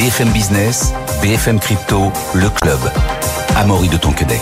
BFM 0.00 0.30
Business, 0.30 0.94
BFM 1.20 1.60
Crypto, 1.60 2.10
le 2.32 2.48
club. 2.48 2.78
Amaury 3.54 3.90
de 3.90 3.98
Tonquedec. 3.98 4.40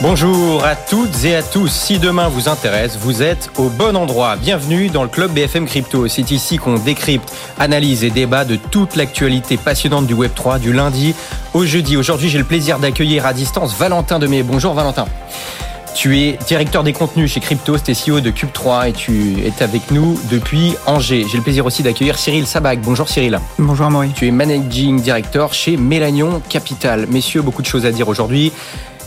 Bonjour 0.00 0.64
à 0.64 0.76
toutes 0.76 1.24
et 1.24 1.34
à 1.34 1.42
tous. 1.42 1.66
Si 1.66 1.98
demain 1.98 2.28
vous 2.28 2.48
intéresse, 2.48 2.96
vous 2.96 3.20
êtes 3.20 3.50
au 3.58 3.68
bon 3.68 3.96
endroit. 3.96 4.36
Bienvenue 4.36 4.90
dans 4.90 5.02
le 5.02 5.08
club 5.08 5.32
BFM 5.32 5.66
Crypto. 5.66 6.06
C'est 6.06 6.30
ici 6.30 6.56
qu'on 6.56 6.76
décrypte, 6.76 7.32
analyse 7.58 8.04
et 8.04 8.10
débat 8.10 8.44
de 8.44 8.54
toute 8.54 8.94
l'actualité 8.94 9.56
passionnante 9.56 10.06
du 10.06 10.14
Web3 10.14 10.60
du 10.60 10.72
lundi 10.72 11.16
au 11.52 11.64
jeudi. 11.64 11.96
Aujourd'hui, 11.96 12.28
j'ai 12.28 12.38
le 12.38 12.44
plaisir 12.44 12.78
d'accueillir 12.78 13.26
à 13.26 13.32
distance 13.32 13.74
Valentin 13.76 14.20
Demey. 14.20 14.44
Bonjour 14.44 14.72
Valentin. 14.72 15.06
Tu 15.94 16.18
es 16.18 16.38
directeur 16.46 16.82
des 16.82 16.92
contenus 16.92 17.32
chez 17.32 17.40
Crypto, 17.40 17.76
CEO 17.76 18.20
de 18.20 18.30
Cube3 18.30 18.88
et 18.88 18.92
tu 18.92 19.38
es 19.44 19.62
avec 19.62 19.90
nous 19.90 20.18
depuis 20.30 20.74
Angers. 20.86 21.26
J'ai 21.30 21.36
le 21.36 21.42
plaisir 21.42 21.66
aussi 21.66 21.82
d'accueillir 21.82 22.18
Cyril 22.18 22.46
Sabac. 22.46 22.80
Bonjour 22.80 23.08
Cyril. 23.08 23.38
Bonjour 23.58 23.90
Maurice. 23.90 24.14
Tu 24.14 24.26
es 24.26 24.30
managing 24.30 25.00
director 25.00 25.52
chez 25.52 25.76
Mélanion 25.76 26.40
Capital. 26.48 27.06
Messieurs, 27.08 27.42
beaucoup 27.42 27.62
de 27.62 27.66
choses 27.66 27.86
à 27.86 27.92
dire 27.92 28.08
aujourd'hui. 28.08 28.52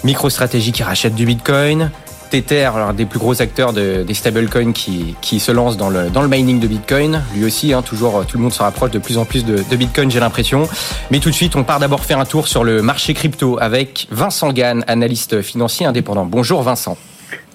MicroStratégie 0.03 0.73
qui 0.73 0.83
rachète 0.83 1.15
du 1.15 1.25
Bitcoin, 1.25 1.89
Tether, 2.33 2.71
l'un 2.75 2.93
des 2.93 3.05
plus 3.05 3.19
gros 3.19 3.43
acteurs 3.43 3.73
de, 3.73 4.01
des 4.01 4.13
stablecoins 4.15 4.73
qui, 4.73 5.13
qui 5.21 5.39
se 5.39 5.51
lance 5.51 5.77
dans 5.77 5.91
le, 5.91 6.09
dans 6.09 6.23
le 6.23 6.27
mining 6.27 6.59
de 6.59 6.65
Bitcoin. 6.65 7.21
Lui 7.35 7.45
aussi, 7.45 7.73
hein, 7.73 7.83
toujours, 7.83 8.25
tout 8.25 8.37
le 8.37 8.41
monde 8.41 8.51
se 8.51 8.63
rapproche 8.63 8.89
de 8.89 8.97
plus 8.97 9.19
en 9.19 9.25
plus 9.25 9.45
de, 9.45 9.57
de 9.57 9.75
Bitcoin, 9.75 10.09
j'ai 10.09 10.19
l'impression. 10.19 10.67
Mais 11.11 11.19
tout 11.19 11.29
de 11.29 11.35
suite, 11.35 11.55
on 11.55 11.63
part 11.63 11.77
d'abord 11.77 12.03
faire 12.03 12.17
un 12.17 12.25
tour 12.25 12.47
sur 12.47 12.63
le 12.63 12.81
marché 12.81 13.13
crypto 13.13 13.59
avec 13.61 14.07
Vincent 14.09 14.51
Gann, 14.51 14.83
analyste 14.87 15.43
financier 15.43 15.85
indépendant. 15.85 16.25
Bonjour 16.25 16.63
Vincent. 16.63 16.97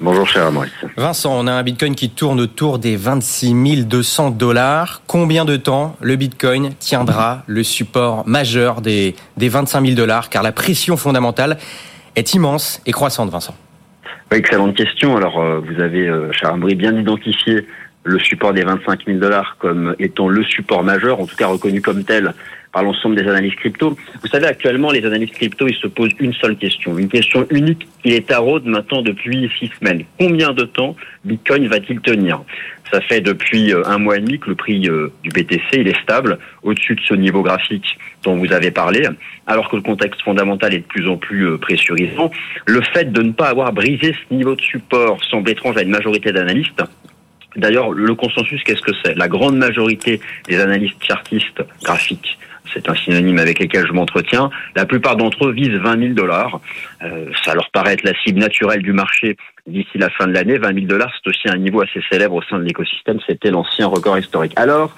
Bonjour 0.01 0.29
cher 0.29 0.53
Maurice. 0.53 0.71
Vincent, 0.97 1.33
on 1.37 1.49
a 1.49 1.53
un 1.53 1.63
Bitcoin 1.65 1.97
qui 1.97 2.11
tourne 2.11 2.39
autour 2.39 2.79
des 2.79 2.95
26 2.95 3.85
200 3.85 4.31
dollars. 4.31 5.03
Combien 5.09 5.45
de 5.45 5.57
temps 5.57 5.97
le 6.01 6.15
Bitcoin 6.15 6.71
tiendra 6.79 7.43
le 7.49 7.65
support 7.65 8.29
majeur 8.29 8.81
des, 8.81 9.17
des 9.39 9.49
25 9.49 9.85
000 9.85 9.97
dollars? 9.97 10.29
Car 10.29 10.45
la 10.45 10.53
pression 10.53 10.97
fondamentale 10.97 11.59
est 12.15 12.33
immense 12.35 12.81
et 12.87 12.93
croissante, 12.93 13.31
Vincent. 13.31 13.57
Excellente 14.31 14.77
question. 14.77 15.17
Alors, 15.17 15.41
euh, 15.41 15.61
vous 15.61 15.81
avez, 15.81 16.07
euh, 16.07 16.31
bien 16.75 16.95
identifié 16.95 17.67
le 18.05 18.19
support 18.19 18.53
des 18.53 18.63
25 18.63 19.07
000 19.07 19.19
dollars 19.19 19.57
comme 19.59 19.95
étant 19.99 20.29
le 20.29 20.45
support 20.45 20.83
majeur, 20.83 21.21
en 21.21 21.27
tout 21.27 21.37
cas 21.37 21.47
reconnu 21.47 21.81
comme 21.81 22.05
tel 22.05 22.35
par 22.73 22.83
l'ensemble 22.83 23.17
des 23.17 23.27
analystes 23.27 23.57
crypto. 23.57 23.97
Vous 24.21 24.29
savez, 24.29 24.47
actuellement, 24.47 24.91
les 24.91 25.05
analystes 25.05 25.35
crypto, 25.35 25.67
ils 25.67 25.75
se 25.75 25.87
posent 25.87 26.13
une 26.19 26.35
seule 26.35 26.57
question, 26.57 26.99
une 26.99 27.09
question 27.09 27.47
unique 27.51 27.89
qui 28.03 28.13
est 28.13 28.29
taraude 28.29 28.67
maintenant 28.67 29.03
depuis 29.03 29.51
six 29.59 29.71
semaines. 29.79 30.05
Combien 30.19 30.53
de 30.53 30.65
temps 30.65 30.95
Bitcoin 31.25 31.67
va-t-il 31.67 32.01
tenir? 32.01 32.43
Ça 32.91 33.01
fait 33.01 33.21
depuis 33.21 33.73
euh, 33.73 33.83
un 33.87 33.99
mois 33.99 34.17
et 34.17 34.21
demi 34.21 34.39
que 34.39 34.49
le 34.49 34.55
prix 34.55 34.89
euh, 34.89 35.13
du 35.23 35.31
BTC, 35.31 35.61
est 35.73 36.03
stable, 36.03 36.39
au-dessus 36.63 36.95
de 36.95 37.01
ce 37.03 37.15
niveau 37.15 37.43
graphique 37.43 37.99
dont 38.23 38.37
vous 38.37 38.53
avez 38.53 38.71
parlé, 38.71 39.07
alors 39.47 39.69
que 39.69 39.77
le 39.77 39.83
contexte 39.83 40.23
fondamental 40.23 40.75
est 40.75 40.79
de 40.79 40.85
plus 40.85 41.09
en 41.09 41.17
plus 41.17 41.47
euh, 41.47 41.59
pressurisant. 41.59 42.31
Le 42.67 42.81
fait 42.81 43.13
de 43.13 43.23
ne 43.23 43.33
pas 43.33 43.49
avoir 43.49 43.73
brisé 43.73 44.15
ce 44.15 44.35
niveau 44.35 44.55
de 44.55 44.63
support 44.63 45.23
semble 45.25 45.51
étrange 45.51 45.77
à 45.77 45.83
une 45.83 45.91
majorité 45.91 46.33
d'analystes. 46.33 46.83
D'ailleurs, 47.57 47.91
le 47.91 48.15
consensus, 48.15 48.63
qu'est-ce 48.63 48.83
que 48.83 48.93
c'est? 49.05 49.17
La 49.17 49.29
grande 49.29 49.57
majorité 49.57 50.21
des 50.49 50.61
analystes 50.61 51.03
chartistes 51.03 51.63
graphiques 51.83 52.39
c'est 52.73 52.89
un 52.89 52.95
synonyme 52.95 53.39
avec 53.39 53.59
lequel 53.59 53.87
je 53.87 53.93
m'entretiens. 53.93 54.51
La 54.75 54.87
plupart 54.87 55.17
d'entre 55.17 55.47
eux 55.47 55.53
visent 55.53 55.71
20 55.71 55.99
000 55.99 56.13
dollars. 56.15 56.61
Euh, 57.03 57.27
ça 57.45 57.55
leur 57.55 57.71
paraît 57.71 57.95
être 57.95 58.05
la 58.05 58.15
cible 58.23 58.41
naturelle 58.41 58.83
du 58.83 58.93
marché 58.93 59.37
d'ici 59.67 59.99
la 59.99 60.11
fin 60.11 60.27
de 60.27 60.33
l'année. 60.33 60.59
20 60.59 60.75
000 60.75 60.87
dollars, 60.87 61.13
c'est 61.23 61.31
aussi 61.31 61.49
un 61.49 61.59
niveau 61.59 61.81
assez 61.83 62.01
célèbre 62.11 62.35
au 62.35 62.43
sein 62.43 62.59
de 62.59 62.65
l'écosystème. 62.65 63.19
C'était 63.27 63.51
l'ancien 63.51 63.87
record 63.87 64.19
historique. 64.19 64.53
Alors, 64.57 64.95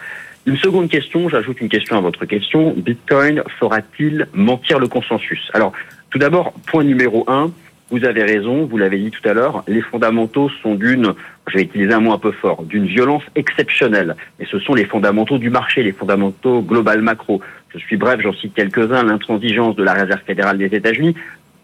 une 0.46 0.56
seconde 0.56 0.88
question, 0.88 1.28
j'ajoute 1.28 1.60
une 1.60 1.68
question 1.68 1.98
à 1.98 2.00
votre 2.00 2.24
question. 2.24 2.72
Bitcoin 2.76 3.42
fera-t-il 3.58 4.26
mentir 4.32 4.78
le 4.78 4.88
consensus? 4.88 5.50
Alors, 5.52 5.72
tout 6.10 6.18
d'abord, 6.18 6.52
point 6.66 6.82
numéro 6.82 7.24
un, 7.28 7.52
vous 7.90 8.04
avez 8.04 8.22
raison, 8.22 8.66
vous 8.66 8.78
l'avez 8.78 8.98
dit 8.98 9.10
tout 9.10 9.28
à 9.28 9.32
l'heure, 9.32 9.64
les 9.66 9.82
fondamentaux 9.82 10.48
sont 10.62 10.76
d'une, 10.76 11.12
je 11.48 11.58
vais 11.58 11.64
utiliser 11.64 11.92
un 11.92 12.00
mot 12.00 12.12
un 12.12 12.18
peu 12.18 12.32
fort, 12.32 12.62
d'une 12.62 12.86
violence 12.86 13.22
exceptionnelle. 13.34 14.16
Et 14.38 14.46
ce 14.46 14.58
sont 14.60 14.74
les 14.74 14.84
fondamentaux 14.84 15.38
du 15.38 15.50
marché, 15.50 15.82
les 15.82 15.92
fondamentaux 15.92 16.62
global 16.62 17.02
macro. 17.02 17.40
Je 17.72 17.78
suis 17.78 17.96
bref, 17.96 18.20
j'en 18.20 18.32
cite 18.32 18.54
quelques-uns, 18.54 19.04
l'intransigeance 19.04 19.76
de 19.76 19.84
la 19.84 19.92
Réserve 19.92 20.20
fédérale 20.26 20.58
des 20.58 20.66
États-Unis, 20.66 21.14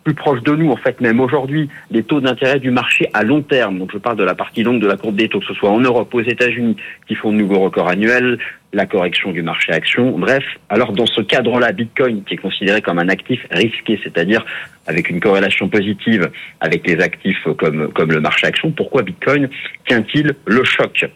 plus 0.04 0.14
proche 0.14 0.40
de 0.42 0.54
nous, 0.54 0.70
en 0.70 0.76
fait, 0.76 1.00
même 1.00 1.18
aujourd'hui, 1.18 1.68
les 1.90 2.04
taux 2.04 2.20
d'intérêt 2.20 2.60
du 2.60 2.70
marché 2.70 3.08
à 3.12 3.24
long 3.24 3.42
terme. 3.42 3.80
Donc, 3.80 3.90
je 3.92 3.98
parle 3.98 4.16
de 4.16 4.22
la 4.22 4.36
partie 4.36 4.62
longue 4.62 4.80
de 4.80 4.86
la 4.86 4.96
courbe 4.96 5.16
des 5.16 5.28
taux, 5.28 5.40
que 5.40 5.46
ce 5.46 5.54
soit 5.54 5.68
en 5.68 5.80
Europe, 5.80 6.14
aux 6.14 6.20
États-Unis, 6.20 6.76
qui 7.08 7.16
font 7.16 7.32
de 7.32 7.38
nouveaux 7.38 7.58
records 7.58 7.88
annuels, 7.88 8.38
la 8.72 8.86
correction 8.86 9.32
du 9.32 9.42
marché 9.42 9.72
action. 9.72 10.16
Bref, 10.16 10.44
alors 10.68 10.92
dans 10.92 11.06
ce 11.06 11.22
cadre-là, 11.22 11.72
Bitcoin, 11.72 12.22
qui 12.22 12.34
est 12.34 12.36
considéré 12.36 12.82
comme 12.82 13.00
un 13.00 13.08
actif 13.08 13.44
risqué, 13.50 13.98
c'est-à-dire 14.04 14.44
avec 14.86 15.10
une 15.10 15.18
corrélation 15.18 15.68
positive 15.68 16.30
avec 16.60 16.86
les 16.86 17.00
actifs 17.00 17.42
comme, 17.58 17.88
comme 17.92 18.12
le 18.12 18.20
marché 18.20 18.46
action, 18.46 18.70
pourquoi 18.70 19.02
Bitcoin 19.02 19.48
tient-il 19.88 20.36
le 20.46 20.62
choc? 20.62 21.06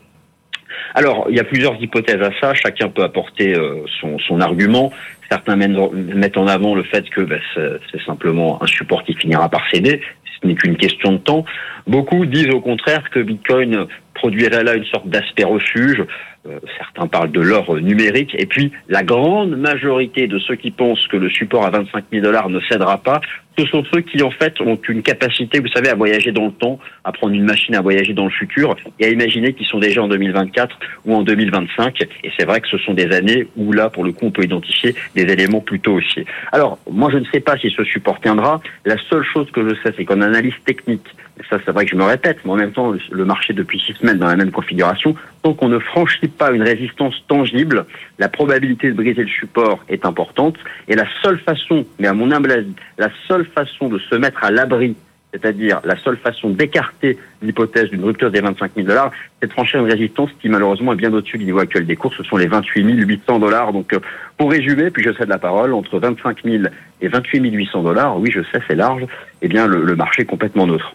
Alors, 0.94 1.26
il 1.30 1.36
y 1.36 1.40
a 1.40 1.44
plusieurs 1.44 1.80
hypothèses 1.80 2.22
à 2.22 2.30
ça. 2.40 2.54
Chacun 2.54 2.88
peut 2.88 3.02
apporter 3.02 3.54
euh, 3.54 3.84
son, 4.00 4.40
argument. 4.40 4.92
Certains 5.30 5.56
mettent 5.56 6.36
en 6.36 6.46
avant 6.46 6.74
le 6.74 6.82
fait 6.82 7.08
que 7.10 7.20
ben, 7.20 7.40
c'est 7.54 8.02
simplement 8.04 8.62
un 8.62 8.66
support 8.66 9.04
qui 9.04 9.14
finira 9.14 9.48
par 9.48 9.68
céder. 9.70 10.00
Ce 10.40 10.46
n'est 10.46 10.54
qu'une 10.54 10.76
question 10.76 11.12
de 11.12 11.18
temps. 11.18 11.44
Beaucoup 11.86 12.26
disent 12.26 12.50
au 12.50 12.60
contraire 12.60 13.10
que 13.10 13.20
Bitcoin 13.20 13.86
produirait 14.14 14.64
là 14.64 14.74
une 14.74 14.84
sorte 14.86 15.08
d'aspect 15.08 15.44
refuge. 15.44 16.04
Euh, 16.48 16.58
certains 16.78 17.06
parlent 17.06 17.30
de 17.30 17.40
l'or 17.40 17.76
numérique. 17.76 18.34
Et 18.38 18.46
puis, 18.46 18.72
la 18.88 19.02
grande 19.02 19.56
majorité 19.56 20.26
de 20.26 20.38
ceux 20.38 20.56
qui 20.56 20.70
pensent 20.70 21.06
que 21.08 21.16
le 21.16 21.28
support 21.28 21.66
à 21.66 21.70
25 21.70 22.04
000 22.10 22.24
dollars 22.24 22.48
ne 22.48 22.60
cédera 22.60 22.98
pas, 22.98 23.20
ce 23.60 23.66
sont 23.66 23.84
ceux 23.92 24.00
qui, 24.00 24.22
en 24.22 24.30
fait, 24.30 24.60
ont 24.60 24.78
une 24.88 25.02
capacité, 25.02 25.60
vous 25.60 25.68
savez, 25.68 25.88
à 25.88 25.94
voyager 25.94 26.32
dans 26.32 26.46
le 26.46 26.52
temps, 26.52 26.78
à 27.04 27.12
prendre 27.12 27.34
une 27.34 27.44
machine 27.44 27.74
à 27.74 27.80
voyager 27.80 28.14
dans 28.14 28.24
le 28.24 28.30
futur 28.30 28.76
et 28.98 29.06
à 29.06 29.08
imaginer 29.10 29.52
qu'ils 29.52 29.66
sont 29.66 29.78
déjà 29.78 30.02
en 30.02 30.08
2024 30.08 30.78
ou 31.04 31.14
en 31.14 31.22
2025. 31.22 32.02
Et 32.24 32.30
c'est 32.38 32.46
vrai 32.46 32.60
que 32.60 32.68
ce 32.68 32.78
sont 32.78 32.94
des 32.94 33.12
années 33.12 33.46
où, 33.56 33.72
là, 33.72 33.90
pour 33.90 34.04
le 34.04 34.12
coup, 34.12 34.26
on 34.26 34.30
peut 34.30 34.44
identifier 34.44 34.94
des 35.14 35.22
éléments 35.22 35.60
plutôt 35.60 35.94
haussiers. 35.94 36.26
Alors, 36.52 36.78
moi, 36.90 37.10
je 37.12 37.18
ne 37.18 37.24
sais 37.32 37.40
pas 37.40 37.56
si 37.58 37.70
ce 37.70 37.84
support 37.84 38.20
tiendra. 38.20 38.60
La 38.84 38.96
seule 39.08 39.24
chose 39.24 39.50
que 39.50 39.68
je 39.68 39.74
sais, 39.82 39.92
c'est 39.96 40.04
qu'en 40.04 40.20
analyse 40.20 40.54
technique, 40.64 41.06
ça, 41.48 41.58
c'est 41.64 41.72
vrai 41.72 41.84
que 41.84 41.90
je 41.90 41.96
me 41.96 42.04
répète, 42.04 42.38
mais 42.44 42.50
en 42.52 42.56
même 42.56 42.72
temps, 42.72 42.92
le 43.10 43.24
marché 43.24 43.52
depuis 43.52 43.80
six 43.80 43.94
semaines 43.94 44.18
dans 44.18 44.26
la 44.26 44.36
même 44.36 44.50
configuration, 44.50 45.14
tant 45.42 45.54
qu'on 45.54 45.68
ne 45.68 45.78
franchit 45.78 46.28
pas 46.28 46.50
une 46.52 46.62
résistance 46.62 47.14
tangible, 47.28 47.86
la 48.18 48.28
probabilité 48.28 48.88
de 48.88 48.94
briser 48.94 49.22
le 49.22 49.28
support 49.28 49.82
est 49.88 50.04
importante. 50.04 50.56
Et 50.88 50.94
la 50.94 51.06
seule 51.22 51.38
façon, 51.38 51.86
mais 51.98 52.08
à 52.08 52.12
mon 52.12 52.30
humble 52.30 52.52
avis, 52.52 52.74
la 52.98 53.08
seule 53.26 53.46
façon 53.50 53.88
de 53.88 53.98
se 53.98 54.14
mettre 54.14 54.44
à 54.44 54.50
l'abri, 54.50 54.96
c'est-à-dire 55.32 55.80
la 55.84 55.96
seule 55.96 56.16
façon 56.16 56.50
d'écarter 56.50 57.18
l'hypothèse 57.42 57.90
d'une 57.90 58.04
rupture 58.04 58.30
des 58.30 58.40
25 58.40 58.72
000 58.74 58.86
dollars, 58.86 59.12
c'est 59.40 59.46
de 59.46 59.52
franchir 59.52 59.80
une 59.80 59.90
résistance 59.90 60.30
qui 60.40 60.48
malheureusement 60.48 60.92
est 60.92 60.96
bien 60.96 61.12
au-dessus 61.12 61.38
du 61.38 61.44
niveau 61.44 61.60
actuel 61.60 61.86
des 61.86 61.96
cours. 61.96 62.12
Ce 62.14 62.22
sont 62.24 62.36
les 62.36 62.46
28 62.46 62.82
800 62.82 63.38
dollars. 63.38 63.72
Donc, 63.72 63.92
euh, 63.92 64.00
pour 64.36 64.50
résumer, 64.50 64.90
puis 64.90 65.04
je 65.04 65.12
cède 65.12 65.28
la 65.28 65.38
parole, 65.38 65.72
entre 65.72 65.98
25 65.98 66.44
000 66.44 66.64
et 67.00 67.08
28 67.08 67.50
800 67.50 67.82
dollars, 67.82 68.18
oui, 68.18 68.30
je 68.32 68.40
sais, 68.52 68.60
c'est 68.66 68.74
large, 68.74 69.04
eh 69.42 69.48
bien, 69.48 69.66
le, 69.66 69.84
le 69.84 69.96
marché 69.96 70.22
est 70.22 70.26
complètement 70.26 70.66
neutre. 70.66 70.94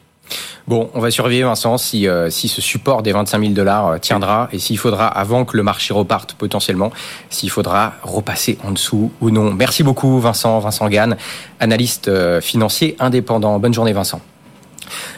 Bon, 0.67 0.89
on 0.95 0.99
va 0.99 1.11
surveiller 1.11 1.43
Vincent 1.43 1.77
si, 1.77 2.07
euh, 2.07 2.31
si 2.31 2.47
ce 2.47 2.59
support 2.59 3.03
des 3.03 3.11
25 3.11 3.39
000 3.39 3.53
dollars 3.53 3.87
euh, 3.87 3.97
tiendra 3.99 4.49
et 4.51 4.57
s'il 4.57 4.79
faudra, 4.79 5.05
avant 5.07 5.45
que 5.45 5.55
le 5.55 5.61
marché 5.61 5.93
reparte 5.93 6.33
potentiellement, 6.33 6.91
s'il 7.29 7.51
faudra 7.51 7.93
repasser 8.01 8.57
en 8.63 8.71
dessous 8.71 9.11
ou 9.21 9.29
non. 9.29 9.53
Merci 9.53 9.83
beaucoup 9.83 10.19
Vincent, 10.19 10.57
Vincent 10.59 10.89
Gann, 10.89 11.17
analyste 11.59 12.07
euh, 12.07 12.41
financier 12.41 12.95
indépendant. 12.97 13.59
Bonne 13.59 13.75
journée 13.75 13.93
Vincent. 13.93 14.21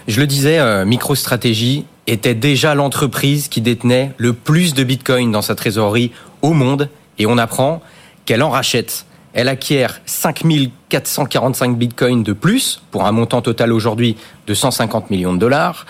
Je 0.10 0.20
le 0.20 0.28
disais, 0.28 0.86
MicroStratégie 0.86 1.86
était 2.08 2.36
déjà 2.36 2.74
l'entreprise 2.74 3.50
qui 3.50 3.60
détenait 3.60 4.14
le 4.18 4.32
plus 4.32 4.74
de 4.74 4.84
Bitcoin 4.84 5.32
dans 5.32 5.42
sa 5.42 5.56
trésorerie 5.56 6.12
au 6.42 6.54
monde 6.54 6.90
et 7.20 7.26
on 7.26 7.38
apprend 7.38 7.82
qu'elle 8.26 8.44
en 8.44 8.50
rachète. 8.50 9.07
Elle 9.38 9.50
acquiert 9.50 10.02
5445 10.08 11.78
bitcoins 11.78 12.24
de 12.24 12.34
plus 12.34 12.82
pour 12.90 13.06
un 13.06 13.12
montant 13.12 13.44
total 13.44 13.72
aujourd'hui 13.72 14.18
de 14.48 14.56
150 14.56 15.12
millions 15.12 15.32
de 15.32 15.38
dollars. 15.38 15.86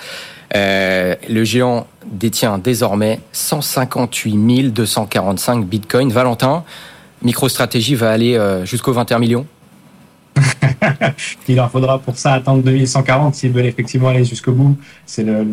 Euh, 0.54 1.16
le 1.30 1.46
géant 1.46 1.88
détient 2.12 2.58
désormais 2.58 3.22
158 3.32 4.74
245 4.74 5.66
bitcoins. 5.66 6.12
Valentin, 6.12 6.66
MicroStratégie 7.22 7.96
va 7.96 8.12
aller 8.12 8.36
euh, 8.36 8.66
jusqu'aux 8.66 8.92
21 8.92 9.20
millions 9.20 9.48
Il 11.48 11.56
leur 11.56 11.72
faudra 11.72 12.00
pour 12.00 12.18
ça 12.18 12.34
attendre 12.34 12.64
2140 12.64 13.34
s'ils 13.34 13.54
veulent 13.54 13.66
effectivement 13.66 14.10
aller 14.10 14.26
jusqu'au 14.26 14.52
bout. 14.52 14.78
C'est 15.06 15.24
le 15.24 15.46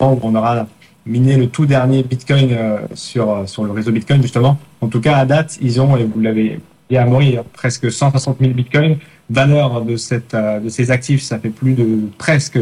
moment 0.00 0.14
où 0.14 0.20
on 0.22 0.34
aura 0.34 0.66
miné 1.04 1.36
le 1.36 1.48
tout 1.48 1.66
dernier 1.66 2.04
Bitcoin 2.04 2.48
euh, 2.52 2.78
sur, 2.94 3.46
sur 3.46 3.64
le 3.64 3.72
réseau 3.72 3.92
Bitcoin, 3.92 4.22
justement. 4.22 4.58
En 4.80 4.86
tout 4.86 5.02
cas, 5.02 5.18
à 5.18 5.26
date, 5.26 5.58
ils 5.60 5.78
ont, 5.78 5.94
et 5.98 6.04
vous 6.04 6.18
l'avez 6.18 6.58
à 6.96 7.04
mourir 7.04 7.44
presque 7.44 7.90
160 7.90 8.38
000 8.40 8.52
bitcoins. 8.52 8.96
Valeur 9.30 9.82
de, 9.82 9.96
cette, 9.96 10.34
euh, 10.34 10.60
de 10.60 10.68
ces 10.68 10.90
actifs, 10.90 11.22
ça 11.22 11.38
fait 11.38 11.48
plus 11.48 11.72
de 11.72 12.00
presque 12.18 12.58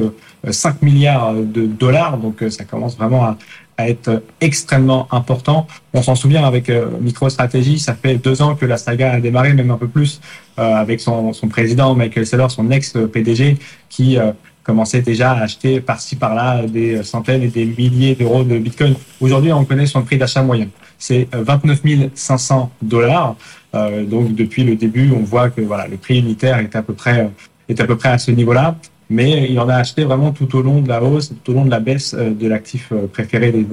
5 0.48 0.68
euh, 0.68 0.76
milliards 0.82 1.34
de 1.34 1.66
dollars. 1.66 2.18
Donc, 2.18 2.42
euh, 2.42 2.50
ça 2.50 2.64
commence 2.64 2.96
vraiment 2.96 3.24
à, 3.24 3.38
à 3.76 3.88
être 3.88 4.22
extrêmement 4.40 5.08
important. 5.10 5.66
On 5.94 6.02
s'en 6.02 6.14
souvient 6.14 6.44
avec 6.44 6.70
MicroStrategy, 7.00 7.78
ça 7.78 7.94
fait 7.94 8.16
deux 8.16 8.42
ans 8.42 8.54
que 8.54 8.66
la 8.66 8.76
saga 8.76 9.12
a 9.12 9.20
démarré, 9.20 9.54
même 9.54 9.70
un 9.70 9.78
peu 9.78 9.88
plus, 9.88 10.20
avec 10.58 11.00
son, 11.00 11.32
son 11.32 11.48
président 11.48 11.94
Michael 11.94 12.26
Saylor, 12.26 12.50
son 12.50 12.70
ex-PDG, 12.70 13.56
qui 13.88 14.18
commençait 14.62 15.02
déjà 15.02 15.32
à 15.32 15.42
acheter 15.42 15.80
par-ci 15.80 16.16
par-là 16.16 16.62
des 16.66 17.02
centaines 17.02 17.42
et 17.42 17.48
des 17.48 17.64
milliers 17.64 18.14
d'euros 18.14 18.44
de 18.44 18.58
Bitcoin. 18.58 18.94
Aujourd'hui, 19.20 19.52
on 19.52 19.64
connaît 19.64 19.86
son 19.86 20.02
prix 20.02 20.18
d'achat 20.18 20.42
moyen. 20.42 20.68
C'est 20.98 21.28
29 21.32 21.80
500 22.14 22.70
dollars. 22.82 23.36
Euh, 23.74 24.04
donc 24.04 24.34
depuis 24.34 24.64
le 24.64 24.76
début, 24.76 25.12
on 25.16 25.20
voit 25.20 25.50
que 25.50 25.60
voilà, 25.60 25.86
le 25.86 25.96
prix 25.96 26.18
unitaire 26.18 26.58
est 26.58 26.74
à 26.76 26.82
peu 26.82 26.92
près 26.92 27.30
est 27.68 27.80
à 27.80 27.86
peu 27.86 27.96
près 27.96 28.10
à 28.10 28.18
ce 28.18 28.30
niveau-là. 28.30 28.76
Mais 29.08 29.48
il 29.50 29.58
en 29.58 29.68
a 29.68 29.74
acheté 29.74 30.04
vraiment 30.04 30.30
tout 30.30 30.56
au 30.56 30.62
long 30.62 30.80
de 30.80 30.88
la 30.88 31.02
hausse, 31.02 31.32
tout 31.42 31.52
au 31.52 31.54
long 31.54 31.64
de 31.64 31.70
la 31.70 31.80
baisse 31.80 32.14
euh, 32.14 32.30
de 32.30 32.46
l'actif 32.46 32.90
euh, 32.92 33.06
préféré 33.06 33.50
des 33.50 33.66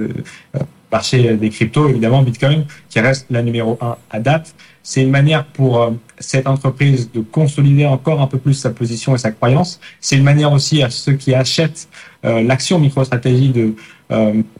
marchés 0.91 1.35
des 1.35 1.49
cryptos, 1.49 1.89
évidemment 1.89 2.23
Bitcoin, 2.23 2.65
qui 2.89 2.99
reste 2.99 3.27
la 3.29 3.41
numéro 3.41 3.77
un 3.81 3.97
à 4.09 4.19
date. 4.19 4.55
C'est 4.89 5.01
une 5.01 5.09
manière 5.09 5.43
pour 5.45 5.93
cette 6.17 6.47
entreprise 6.47 7.11
de 7.11 7.19
consolider 7.19 7.85
encore 7.85 8.21
un 8.21 8.27
peu 8.27 8.37
plus 8.37 8.53
sa 8.53 8.69
position 8.69 9.15
et 9.15 9.17
sa 9.17 9.31
croyance. 9.31 9.81
C'est 9.99 10.15
une 10.15 10.23
manière 10.23 10.53
aussi 10.53 10.81
à 10.81 10.89
ceux 10.89 11.11
qui 11.11 11.35
achètent 11.35 11.89
l'action 12.23 12.79
MicroStratégie 12.79 13.49
de 13.49 13.73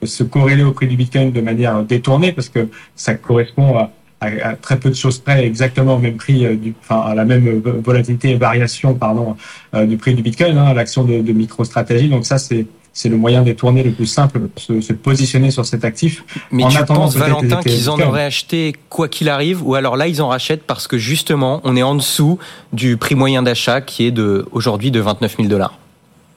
se 0.04 0.24
corréler 0.24 0.64
au 0.64 0.74
prix 0.74 0.88
du 0.88 0.98
Bitcoin 0.98 1.32
de 1.32 1.40
manière 1.40 1.82
détournée 1.84 2.34
parce 2.34 2.50
que 2.50 2.68
ça 2.94 3.16
correspond 3.16 3.78
à 3.78 3.92
à, 4.20 4.56
très 4.56 4.80
peu 4.80 4.90
de 4.90 4.96
choses 4.96 5.20
près, 5.20 5.46
exactement 5.46 5.96
au 5.96 6.00
même 6.00 6.18
prix, 6.18 6.46
euh, 6.46 6.56
du, 6.56 6.74
enfin 6.82 7.02
à 7.02 7.16
la 7.16 7.26
même 7.26 7.60
volatilité 7.60 8.32
et 8.32 8.36
variation, 8.36 8.94
pardon, 8.96 9.36
euh, 9.76 9.86
du 9.86 9.98
prix 9.98 10.16
du 10.16 10.22
Bitcoin, 10.22 10.58
hein, 10.58 10.74
l'action 10.74 11.04
de, 11.04 11.22
de 11.22 11.34
MicroStratégie. 11.34 12.10
Donc 12.10 12.26
ça, 12.26 12.38
c'est 12.38 12.66
c'est 12.98 13.10
le 13.10 13.18
moyen 13.18 13.44
détourné 13.44 13.84
le 13.84 13.92
plus 13.92 14.08
simple 14.08 14.50
se, 14.56 14.82
se 14.82 14.92
positionner 14.92 15.52
sur 15.52 15.68
cet 15.68 15.86
actif. 15.86 16.24
Mais 16.50 16.64
en 16.64 16.70
tu 16.70 16.84
penses, 16.84 17.16
Valentin, 17.16 17.62
qu'ils 17.62 17.92
en 17.92 18.00
auraient 18.00 18.24
acheté 18.24 18.74
quoi 18.90 19.08
qu'il 19.08 19.30
arrive, 19.30 19.62
ou 19.64 19.76
alors 19.76 19.98
là, 19.98 20.08
ils 20.08 20.20
en 20.20 20.30
rachètent 20.30 20.64
parce 20.64 20.88
que 20.88 20.98
justement, 20.98 21.62
on 21.64 21.76
est 21.76 21.84
en 21.84 21.94
dessous 21.94 22.40
du 22.74 22.98
prix 22.98 23.14
moyen 23.14 23.44
d'achat 23.44 23.82
qui 23.82 24.08
est 24.08 24.12
de 24.12 24.48
aujourd'hui 24.52 24.90
de 24.90 25.00
29 25.00 25.38
000 25.38 25.48
dollars 25.48 25.78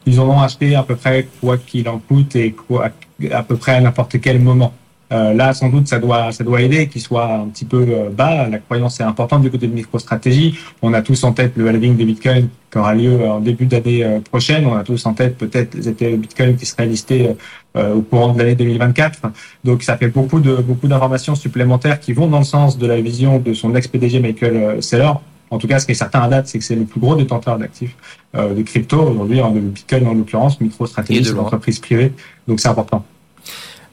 Ils 0.04 0.20
en 0.20 0.28
ont 0.28 0.42
acheté 0.42 0.74
à 0.74 0.82
peu 0.82 0.96
près 0.96 1.28
quoi 1.40 1.56
qu'il 1.56 1.88
en 1.88 1.98
coûte 1.98 2.36
et 2.36 2.52
quoi, 2.52 2.90
à 3.32 3.42
peu 3.42 3.56
près 3.56 3.76
à 3.76 3.80
n'importe 3.80 4.20
quel 4.20 4.38
moment. 4.38 4.74
Euh, 5.12 5.34
là, 5.34 5.52
sans 5.52 5.68
doute, 5.68 5.88
ça 5.88 5.98
doit, 5.98 6.30
ça 6.30 6.44
doit 6.44 6.62
aider 6.62 6.86
qu'il 6.86 7.00
soit 7.00 7.32
un 7.34 7.48
petit 7.48 7.64
peu 7.64 7.84
euh, 7.88 8.10
bas. 8.10 8.48
La 8.48 8.58
croyance 8.58 9.00
est 9.00 9.04
importante 9.04 9.42
du 9.42 9.50
côté 9.50 9.66
de 9.66 9.74
MicroStratégie. 9.74 10.56
On 10.82 10.92
a 10.92 11.02
tous 11.02 11.24
en 11.24 11.32
tête 11.32 11.52
le 11.56 11.68
halving 11.68 11.96
de 11.96 12.04
Bitcoin 12.04 12.48
qui 12.70 12.78
aura 12.78 12.94
lieu 12.94 13.28
en 13.28 13.40
début 13.40 13.66
d'année 13.66 14.04
euh, 14.04 14.20
prochaine. 14.20 14.66
On 14.66 14.76
a 14.76 14.84
tous 14.84 15.04
en 15.06 15.14
tête 15.14 15.36
peut-être 15.36 15.74
les 15.74 15.88
ETF 15.88 16.16
Bitcoin 16.16 16.56
qui 16.56 16.64
seraient 16.64 16.86
listés 16.86 17.30
au 17.74 18.02
courant 18.02 18.32
de 18.32 18.38
l'année 18.38 18.54
2024. 18.54 19.20
Donc, 19.64 19.82
ça 19.82 19.96
fait 19.96 20.08
beaucoup 20.08 20.40
de 20.40 20.56
beaucoup 20.56 20.88
d'informations 20.88 21.34
supplémentaires 21.34 22.00
qui 22.00 22.12
vont 22.12 22.26
dans 22.26 22.40
le 22.40 22.44
sens 22.44 22.78
de 22.78 22.86
la 22.86 23.00
vision 23.00 23.38
de 23.38 23.54
son 23.54 23.74
ex-PDG 23.74 24.20
Michael 24.20 24.82
Saylor. 24.82 25.22
En 25.50 25.58
tout 25.58 25.66
cas, 25.66 25.78
ce 25.78 25.86
qui 25.86 25.92
est 25.92 25.96
certain 25.96 26.20
à 26.20 26.28
date, 26.28 26.46
c'est 26.48 26.58
que 26.58 26.64
c'est 26.64 26.76
le 26.76 26.84
plus 26.84 27.00
gros 27.00 27.14
détenteur 27.14 27.58
d'actifs 27.58 27.96
de 28.34 28.62
crypto 28.62 29.00
aujourd'hui, 29.02 29.40
en 29.40 29.50
Bitcoin 29.52 30.06
en 30.06 30.14
l'occurrence. 30.14 30.60
MicroStratégie, 30.60 31.24
c'est 31.24 31.32
une 31.32 31.38
entreprise 31.38 31.78
privée, 31.78 32.12
donc 32.48 32.58
c'est 32.58 32.68
important. 32.68 33.04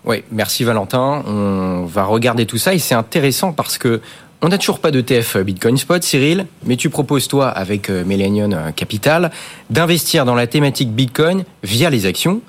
Oui, 0.08 0.24
merci 0.32 0.64
Valentin. 0.64 1.22
On 1.28 1.84
va 1.86 2.06
regarder 2.06 2.46
tout 2.46 2.58
ça 2.58 2.74
et 2.74 2.80
c'est 2.80 2.96
intéressant 2.96 3.52
parce 3.52 3.78
que 3.78 4.00
on 4.42 4.48
n'a 4.48 4.58
toujours 4.58 4.80
pas 4.80 4.90
d'ETF 4.90 5.36
Bitcoin 5.38 5.76
Spot, 5.78 6.02
Cyril, 6.02 6.46
mais 6.64 6.78
tu 6.78 6.90
proposes 6.90 7.28
toi 7.28 7.50
avec 7.50 7.90
euh, 7.90 8.06
Millennium 8.06 8.56
Capital 8.76 9.32
d'investir 9.70 10.24
dans 10.24 10.36
la 10.36 10.48
thématique 10.48 10.94
Bitcoin 10.94 11.44
via 11.64 11.90
les 11.90 12.06
actions. 12.06 12.40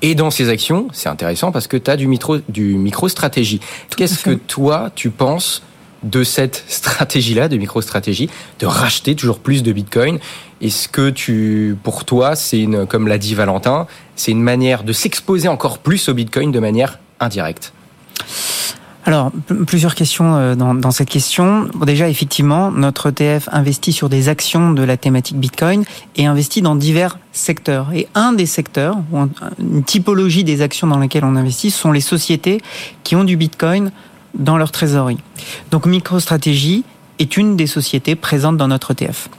Et 0.00 0.14
dans 0.14 0.30
ces 0.30 0.48
actions, 0.48 0.88
c'est 0.92 1.08
intéressant 1.08 1.50
parce 1.50 1.66
que 1.66 1.76
tu 1.76 1.90
as 1.90 1.96
du 1.96 2.06
micro, 2.06 2.36
du 2.48 2.76
micro-stratégie. 2.76 3.60
Qu'est-ce 3.96 4.22
que 4.22 4.34
toi, 4.34 4.92
tu 4.94 5.10
penses 5.10 5.62
de 6.04 6.22
cette 6.22 6.62
stratégie-là, 6.68 7.48
de 7.48 7.56
micro-stratégie, 7.56 8.28
de 8.60 8.66
racheter 8.66 9.16
toujours 9.16 9.40
plus 9.40 9.64
de 9.64 9.72
Bitcoin? 9.72 10.20
Est-ce 10.60 10.86
que 10.86 11.10
tu, 11.10 11.76
pour 11.82 12.04
toi, 12.04 12.36
c'est 12.36 12.60
une, 12.60 12.86
comme 12.86 13.08
l'a 13.08 13.18
dit 13.18 13.34
Valentin, 13.34 13.86
c'est 14.14 14.30
une 14.30 14.42
manière 14.42 14.84
de 14.84 14.92
s'exposer 14.92 15.48
encore 15.48 15.78
plus 15.78 16.08
au 16.10 16.14
Bitcoin 16.14 16.52
de 16.52 16.60
manière 16.60 16.98
alors, 19.08 19.32
plusieurs 19.66 19.94
questions 19.94 20.36
euh, 20.36 20.54
dans, 20.54 20.90
cette 20.90 21.08
question. 21.08 21.66
déjà, 21.86 22.10
effectivement, 22.10 22.70
notre 22.70 23.08
ETF 23.08 23.48
investit 23.52 23.94
sur 23.94 24.10
des 24.10 24.28
actions 24.28 24.72
de 24.72 24.82
la 24.82 24.98
thématique 24.98 25.38
Bitcoin 25.38 25.84
et 26.16 26.26
investit 26.26 26.60
dans 26.60 26.74
divers 26.74 27.18
secteurs. 27.32 27.90
Et 27.94 28.06
un 28.14 28.34
des 28.34 28.44
secteurs, 28.44 28.98
une 29.58 29.82
typologie 29.82 30.44
des 30.44 30.60
actions 30.60 30.86
dans 30.86 30.98
lesquelles 30.98 31.24
on 31.24 31.36
investit, 31.36 31.70
sont 31.70 31.90
les 31.90 32.02
sociétés 32.02 32.60
qui 33.02 33.16
ont 33.16 33.24
du 33.24 33.38
Bitcoin 33.38 33.92
dans 34.34 34.58
leur 34.58 34.72
trésorerie. 34.72 35.16
Donc, 35.70 35.86
MicroStrategy 35.86 36.84
est 37.18 37.38
une 37.38 37.56
des 37.56 37.66
sociétés 37.66 38.14
présentes 38.14 38.58
dans 38.58 38.68
notre 38.68 38.90
ETF. 38.90 39.30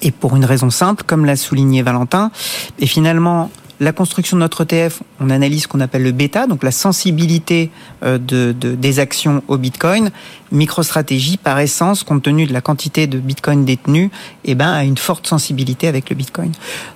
Et 0.00 0.10
pour 0.10 0.36
une 0.36 0.46
raison 0.46 0.70
simple, 0.70 1.02
comme 1.06 1.26
l'a 1.26 1.36
souligné 1.36 1.82
Valentin, 1.82 2.30
et 2.78 2.86
finalement, 2.86 3.50
la 3.80 3.92
construction 3.92 4.36
de 4.36 4.40
notre 4.40 4.62
ETF, 4.62 5.02
on 5.20 5.30
analyse 5.30 5.64
ce 5.64 5.68
qu'on 5.68 5.80
appelle 5.80 6.02
le 6.02 6.12
bêta, 6.12 6.46
donc 6.46 6.62
la 6.62 6.70
sensibilité 6.70 7.70
euh, 8.02 8.18
de, 8.18 8.52
des 8.52 8.98
actions 8.98 9.42
au 9.48 9.58
Bitcoin. 9.58 10.10
MicroStratégie, 10.52 11.36
par 11.36 11.58
essence, 11.58 12.02
compte 12.02 12.22
tenu 12.22 12.46
de 12.46 12.52
la 12.52 12.60
quantité 12.60 13.06
de 13.06 13.18
Bitcoin 13.18 13.64
détenu, 13.64 14.10
eh 14.44 14.54
ben, 14.54 14.72
a 14.72 14.84
une 14.84 14.96
forte 14.96 15.26
sensibilité 15.26 15.88
avec 15.88 16.08
le 16.08 16.16
Bitcoin. 16.16 16.52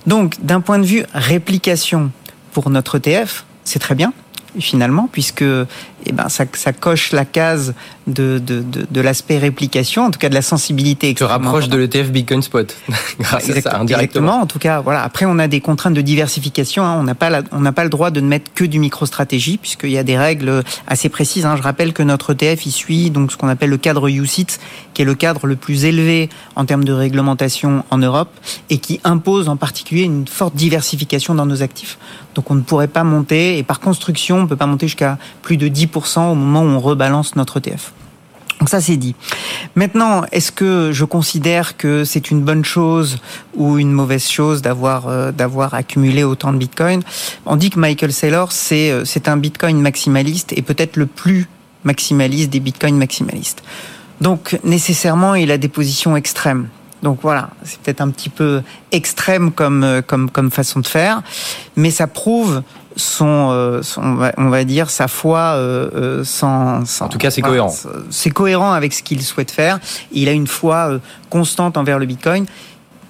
Donc, 0.07 0.43
d'un 0.43 0.61
point 0.61 0.79
de 0.79 0.85
vue 0.85 1.03
réplication 1.13 2.11
pour 2.51 2.69
notre 2.69 2.97
ETF, 2.97 3.45
c'est 3.63 3.79
très 3.79 3.95
bien 3.95 4.13
finalement, 4.59 5.07
puisque 5.09 5.45
eh 6.05 6.11
ben, 6.11 6.29
ça, 6.29 6.45
ça 6.53 6.73
coche 6.73 7.11
la 7.11 7.25
case 7.25 7.73
de, 8.07 8.39
de, 8.39 8.61
de, 8.61 8.85
de 8.89 9.01
l'aspect 9.01 9.37
réplication, 9.37 10.05
en 10.05 10.11
tout 10.11 10.19
cas 10.19 10.29
de 10.29 10.33
la 10.33 10.41
sensibilité. 10.41 11.13
Tu 11.13 11.23
rapproche 11.23 11.69
de 11.69 11.77
l'ETF 11.77 12.11
Bitcoin 12.11 12.41
Spot, 12.41 12.75
grâce 13.19 13.49
à 13.49 13.61
ça, 13.61 13.79
indirectement. 13.79 14.41
en 14.41 14.47
tout 14.47 14.59
cas, 14.59 14.81
voilà. 14.81 15.03
Après, 15.03 15.25
on 15.25 15.37
a 15.37 15.47
des 15.47 15.61
contraintes 15.61 15.93
de 15.93 16.01
diversification. 16.01 16.83
Hein. 16.83 16.97
On 16.99 17.03
n'a 17.03 17.15
pas, 17.15 17.41
on 17.51 17.61
n'a 17.61 17.71
pas 17.71 17.83
le 17.83 17.89
droit 17.89 18.09
de 18.09 18.19
ne 18.19 18.27
mettre 18.27 18.51
que 18.53 18.63
du 18.63 18.79
micro-stratégie, 18.79 19.57
puisqu'il 19.57 19.91
y 19.91 19.97
a 19.97 20.03
des 20.03 20.17
règles 20.17 20.63
assez 20.87 21.09
précises. 21.09 21.45
Hein. 21.45 21.55
Je 21.57 21.61
rappelle 21.61 21.93
que 21.93 22.03
notre 22.03 22.33
ETF, 22.33 22.65
il 22.65 22.71
suit 22.71 23.09
donc 23.11 23.31
ce 23.31 23.37
qu'on 23.37 23.49
appelle 23.49 23.69
le 23.69 23.77
cadre 23.77 24.07
UCITS, 24.09 24.59
qui 24.93 25.03
est 25.03 25.05
le 25.05 25.15
cadre 25.15 25.45
le 25.45 25.55
plus 25.55 25.85
élevé 25.85 26.29
en 26.55 26.65
termes 26.65 26.83
de 26.83 26.93
réglementation 26.93 27.83
en 27.91 27.97
Europe, 27.99 28.31
et 28.69 28.79
qui 28.79 28.99
impose 29.03 29.47
en 29.47 29.57
particulier 29.57 30.03
une 30.03 30.27
forte 30.27 30.55
diversification 30.55 31.35
dans 31.35 31.45
nos 31.45 31.61
actifs. 31.61 31.97
Donc 32.33 32.49
on 32.49 32.55
ne 32.55 32.61
pourrait 32.61 32.87
pas 32.87 33.03
monter, 33.03 33.57
et 33.57 33.63
par 33.63 33.79
construction, 33.79 34.37
on 34.37 34.41
ne 34.43 34.47
peut 34.47 34.55
pas 34.55 34.65
monter 34.65 34.87
jusqu'à 34.87 35.17
plus 35.41 35.57
de 35.57 35.67
10% 35.67 35.90
au 35.97 36.35
moment 36.35 36.61
où 36.61 36.75
on 36.75 36.79
rebalance 36.79 37.35
notre 37.35 37.57
ETF. 37.57 37.93
Donc 38.59 38.69
ça 38.69 38.79
c'est 38.79 38.97
dit. 38.97 39.15
Maintenant, 39.73 40.23
est-ce 40.31 40.51
que 40.51 40.91
je 40.91 41.03
considère 41.03 41.77
que 41.77 42.03
c'est 42.03 42.29
une 42.29 42.41
bonne 42.41 42.63
chose 42.63 43.17
ou 43.55 43.79
une 43.79 43.91
mauvaise 43.91 44.27
chose 44.27 44.61
d'avoir 44.61 45.07
euh, 45.07 45.31
d'avoir 45.31 45.73
accumulé 45.73 46.23
autant 46.23 46.53
de 46.53 46.57
Bitcoin? 46.59 47.01
On 47.47 47.55
dit 47.55 47.71
que 47.71 47.79
Michael 47.79 48.13
Saylor 48.13 48.51
c'est 48.51 48.91
euh, 48.91 49.03
c'est 49.03 49.27
un 49.27 49.37
Bitcoin 49.37 49.81
maximaliste 49.81 50.53
et 50.55 50.61
peut-être 50.61 50.95
le 50.95 51.07
plus 51.07 51.47
maximaliste 51.83 52.51
des 52.51 52.59
Bitcoins 52.59 52.97
maximalistes. 52.97 53.63
Donc 54.21 54.59
nécessairement, 54.63 55.33
il 55.33 55.49
a 55.51 55.57
des 55.57 55.67
positions 55.67 56.15
extrêmes. 56.15 56.67
Donc 57.01 57.19
voilà, 57.23 57.49
c'est 57.63 57.79
peut-être 57.79 58.01
un 58.01 58.11
petit 58.11 58.29
peu 58.29 58.61
extrême 58.91 59.51
comme, 59.51 59.83
euh, 59.83 60.01
comme, 60.03 60.29
comme 60.29 60.51
façon 60.51 60.79
de 60.81 60.87
faire, 60.87 61.23
mais 61.75 61.89
ça 61.89 62.05
prouve 62.05 62.61
son, 62.95 63.49
euh, 63.51 63.81
on, 63.97 64.49
va, 64.49 64.63
dire, 64.63 64.89
sa 64.89 65.07
foi 65.07 65.39
euh, 65.55 66.23
sans, 66.23 66.83
En 67.01 67.07
tout 67.07 67.17
cas, 67.17 67.31
c'est 67.31 67.41
cohérent. 67.41 67.73
C'est 68.09 68.31
cohérent 68.31 68.73
avec 68.73 68.93
ce 68.93 69.03
qu'il 69.03 69.21
souhaite 69.21 69.51
faire. 69.51 69.79
Il 70.11 70.29
a 70.29 70.31
une 70.31 70.47
foi 70.47 70.99
constante 71.29 71.77
envers 71.77 71.99
le 71.99 72.05
Bitcoin. 72.05 72.45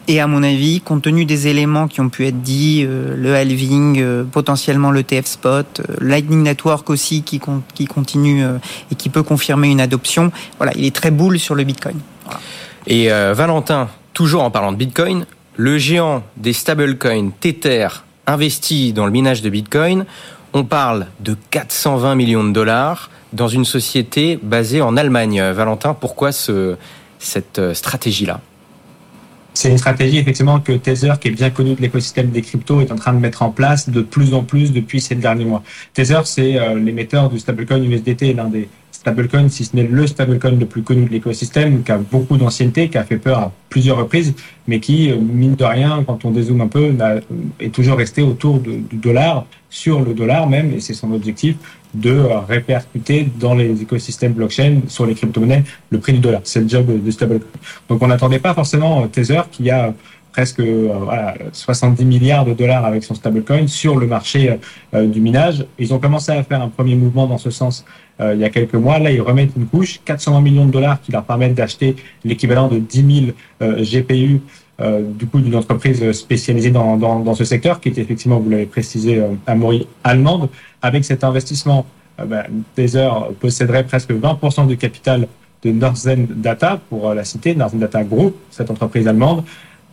Et 0.08 0.20
à 0.20 0.28
mon 0.28 0.44
avis, 0.44 0.82
compte 0.82 1.04
tenu 1.04 1.26
des 1.26 1.48
éléments 1.48 1.88
qui 1.88 2.02
ont 2.02 2.10
pu 2.10 2.26
être 2.26 2.42
dits, 2.42 2.86
le 2.86 3.36
halving, 3.36 4.26
potentiellement 4.26 4.90
le 4.92 5.04
TF 5.04 5.26
Spot, 5.26 5.82
Lightning 6.02 6.42
Network 6.42 6.90
aussi 6.90 7.22
qui, 7.22 7.40
qui 7.76 7.86
continue 7.86 8.44
et 8.92 8.96
qui 8.96 9.10
peut 9.10 9.24
confirmer 9.24 9.70
une 9.70 9.80
adoption, 9.80 10.32
voilà, 10.58 10.74
il 10.76 10.86
est 10.86 10.96
très 10.96 11.12
boule 11.12 11.40
sur 11.40 11.54
le 11.54 11.64
Bitcoin. 11.64 12.00
Et 12.88 13.12
euh, 13.12 13.34
Valentin, 13.34 13.90
toujours 14.14 14.44
en 14.44 14.52
parlant 14.52 14.72
de 14.72 14.78
Bitcoin, 14.78 15.26
le 15.58 15.78
géant 15.78 16.24
des 16.38 16.54
stablecoins 16.54 17.32
Tether 17.40 17.88
investit 18.28 18.94
dans 18.94 19.06
le 19.06 19.12
minage 19.12 19.42
de 19.42 19.50
Bitcoin. 19.50 20.06
On 20.54 20.64
parle 20.64 21.08
de 21.20 21.36
420 21.52 22.16
millions 22.16 22.44
de 22.44 22.52
dollars 22.52 23.10
dans 23.34 23.48
une 23.48 23.66
société 23.66 24.38
basée 24.42 24.82
en 24.82 24.98
Allemagne. 24.98 25.42
Valentin, 25.42 25.94
pourquoi 25.94 26.32
ce, 26.32 26.76
cette 27.20 27.60
euh, 27.60 27.74
stratégie-là? 27.74 28.42
C'est 29.54 29.70
une 29.70 29.78
stratégie 29.78 30.18
effectivement 30.18 30.60
que 30.60 30.72
Tether, 30.72 31.14
qui 31.20 31.28
est 31.28 31.32
bien 31.32 31.50
connu 31.50 31.76
de 31.76 31.82
l'écosystème 31.82 32.30
des 32.30 32.42
cryptos, 32.42 32.80
est 32.82 32.92
en 32.92 32.96
train 32.96 33.14
de 33.14 33.20
mettre 33.20 33.42
en 33.42 33.52
place 33.52 33.90
de 33.90 34.02
plus 34.02 34.34
en 34.34 34.44
plus 34.44 34.72
depuis 34.72 35.02
ces 35.02 35.16
derniers 35.16 35.46
mois. 35.46 35.62
Tether, 35.94 36.22
c'est 36.24 36.58
euh, 36.58 36.76
l'émetteur 36.76 37.30
du 37.30 37.38
stablecoin 37.38 37.84
USDT, 37.84 38.34
l'un 38.34 38.46
des 38.46 38.70
stablecoin, 39.02 39.50
si 39.50 39.66
ce 39.66 39.76
n'est 39.76 39.88
le 39.88 40.06
stablecoin 40.06 40.52
le 40.52 40.68
plus 40.68 40.84
connu 40.84 41.06
de 41.06 41.10
l'écosystème, 41.10 41.84
qui 41.84 41.92
a 41.92 41.98
beaucoup 41.98 42.38
d'ancienneté, 42.38 42.88
qui 42.88 43.00
a 43.00 43.04
fait 43.04 43.18
peur 43.18 43.40
à 43.40 43.52
plusieurs 43.70 43.98
reprises, 43.98 44.34
mais 44.68 44.80
qui, 44.80 45.12
mine 45.12 45.56
de 45.56 45.64
rien, 45.64 46.04
quand 46.06 46.24
on 46.24 46.30
dézoome 46.30 46.62
un 46.62 46.68
peu, 46.68 46.94
est 47.60 47.74
toujours 47.74 47.98
resté 47.98 48.22
autour 48.22 48.60
du 48.60 48.98
dollar, 48.98 49.46
sur 49.72 50.02
le 50.02 50.14
dollar 50.14 50.48
même, 50.48 50.74
et 50.74 50.80
c'est 50.80 50.94
son 50.94 51.12
objectif 51.14 51.56
de 51.96 52.16
répercuter 52.48 53.28
dans 53.40 53.56
les 53.56 53.82
écosystèmes 53.82 54.34
blockchain, 54.34 54.82
sur 54.88 55.08
les 55.08 55.16
crypto-monnaies, 55.16 55.64
le 55.90 56.00
prix 56.00 56.14
du 56.14 56.20
dollar. 56.20 56.42
C'est 56.44 56.62
le 56.62 56.70
job 56.70 57.04
de 57.04 57.12
stablecoin. 57.12 57.48
Donc 57.90 58.04
on 58.04 58.08
n'attendait 58.08 58.40
pas 58.40 58.54
forcément 58.54 59.08
Tether 59.08 59.42
qui 59.52 59.72
a 59.72 59.94
presque 60.32 60.60
euh, 60.60 60.94
voilà, 61.04 61.36
70 61.52 62.06
milliards 62.06 62.46
de 62.46 62.54
dollars 62.54 62.86
avec 62.86 63.04
son 63.04 63.16
stablecoin 63.16 63.68
sur 63.68 63.98
le 63.98 64.08
marché 64.08 64.58
euh, 64.94 65.08
du 65.08 65.20
minage. 65.20 65.66
Ils 65.78 65.94
ont 65.94 66.00
commencé 66.00 66.32
à 66.32 66.44
faire 66.44 66.62
un 66.62 66.70
premier 66.70 66.96
mouvement 66.96 67.28
dans 67.28 67.38
ce 67.38 67.50
sens 67.50 67.86
euh, 67.86 68.11
il 68.22 68.40
y 68.40 68.44
a 68.44 68.50
quelques 68.50 68.76
mois. 68.76 69.00
Là, 69.00 69.12
ils 69.12 69.22
remettent 69.22 69.56
une 69.58 69.66
couche, 69.66 70.00
420 70.06 70.42
millions 70.42 70.66
de 70.66 70.72
dollars 70.72 71.02
qui 71.02 71.12
leur 71.12 71.24
permettent 71.24 71.56
d'acheter 71.56 71.96
l'équivalent 72.24 72.68
de 72.68 72.78
10 72.78 73.34
000 73.60 73.82
GPU 73.82 74.42
du 74.80 75.28
coup 75.28 75.40
d'une 75.40 75.56
entreprise 75.56 76.12
spécialisée 76.12 76.72
dans, 76.72 76.98
dans, 76.98 77.36
ce 77.36 77.44
secteur, 77.44 77.80
qui 77.80 77.90
est 77.90 77.98
effectivement, 77.98 78.40
vous 78.40 78.50
l'avez 78.50 78.66
précisé, 78.66 79.24
à 79.46 79.56
Mori 79.56 79.88
allemande. 80.04 80.50
Avec 80.82 81.06
cet 81.06 81.24
investissement, 81.24 81.86
ben, 82.18 82.44
Tether 82.76 83.10
posséderait 83.40 83.86
presque 83.86 84.12
20% 84.12 84.68
du 84.68 84.78
capital 84.78 85.28
de 85.64 85.72
Northern 85.72 86.26
Data, 86.28 86.80
pour 86.90 87.14
la 87.14 87.24
citer, 87.24 87.56
Northern 87.56 87.80
Data 87.80 88.04
Group, 88.04 88.36
cette 88.50 88.72
entreprise 88.72 89.08
allemande 89.08 89.44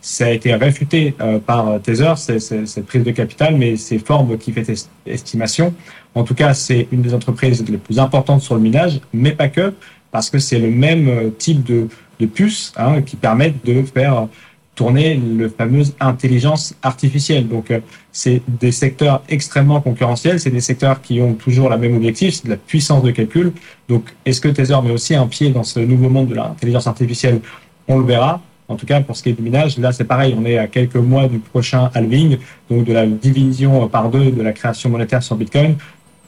ça 0.01 0.25
a 0.25 0.29
été 0.29 0.53
réfuté 0.55 1.13
euh, 1.21 1.39
par 1.39 1.81
Tether, 1.81 2.13
cette 2.15 2.85
prise 2.85 3.03
de 3.03 3.11
capital, 3.11 3.55
mais 3.55 3.75
c'est 3.75 3.99
Forbes 3.99 4.37
qui 4.37 4.51
fait 4.51 4.65
estimation. 5.05 5.73
En 6.15 6.23
tout 6.23 6.35
cas, 6.35 6.53
c'est 6.53 6.87
une 6.91 7.01
des 7.01 7.13
entreprises 7.13 7.63
les 7.67 7.77
plus 7.77 7.99
importantes 7.99 8.41
sur 8.41 8.55
le 8.55 8.61
minage, 8.61 9.01
mais 9.13 9.31
pas 9.31 9.49
que, 9.49 9.73
parce 10.11 10.29
que 10.29 10.39
c'est 10.39 10.59
le 10.59 10.71
même 10.71 11.07
euh, 11.07 11.29
type 11.29 11.63
de, 11.63 11.87
de 12.19 12.25
puces 12.25 12.73
hein, 12.77 13.01
qui 13.01 13.15
permettent 13.15 13.63
de 13.65 13.83
faire 13.83 14.27
tourner 14.75 15.15
le 15.15 15.49
fameuse 15.49 15.93
intelligence 15.99 16.73
artificielle. 16.81 17.49
Donc, 17.49 17.69
euh, 17.69 17.81
c'est 18.13 18.41
des 18.47 18.71
secteurs 18.71 19.21
extrêmement 19.27 19.81
concurrentiels, 19.81 20.39
c'est 20.39 20.51
des 20.51 20.61
secteurs 20.61 21.01
qui 21.01 21.19
ont 21.19 21.33
toujours 21.33 21.69
la 21.69 21.77
même 21.77 21.95
objectif, 21.97 22.35
c'est 22.35 22.45
de 22.45 22.51
la 22.51 22.57
puissance 22.57 23.03
de 23.03 23.11
calcul. 23.11 23.51
Donc, 23.89 24.05
est-ce 24.25 24.39
que 24.39 24.47
Tether 24.47 24.77
met 24.81 24.91
aussi 24.91 25.15
un 25.15 25.27
pied 25.27 25.49
dans 25.49 25.63
ce 25.63 25.81
nouveau 25.81 26.09
monde 26.09 26.29
de 26.29 26.35
l'intelligence 26.35 26.87
artificielle? 26.87 27.41
On 27.89 27.97
le 27.97 28.05
verra. 28.05 28.41
En 28.69 28.75
tout 28.75 28.85
cas, 28.85 29.01
pour 29.01 29.17
ce 29.17 29.23
qui 29.23 29.29
est 29.29 29.33
du 29.33 29.41
minage, 29.41 29.77
là, 29.79 29.91
c'est 29.91 30.03
pareil. 30.03 30.35
On 30.37 30.45
est 30.45 30.59
à 30.59 30.67
quelques 30.67 30.95
mois 30.95 31.27
du 31.27 31.39
prochain 31.39 31.89
halving, 31.95 32.37
donc 32.69 32.85
de 32.85 32.93
la 32.93 33.05
division 33.07 33.87
par 33.87 34.09
deux 34.09 34.31
de 34.31 34.41
la 34.43 34.53
création 34.53 34.89
monétaire 34.91 35.23
sur 35.23 35.35
Bitcoin. 35.35 35.75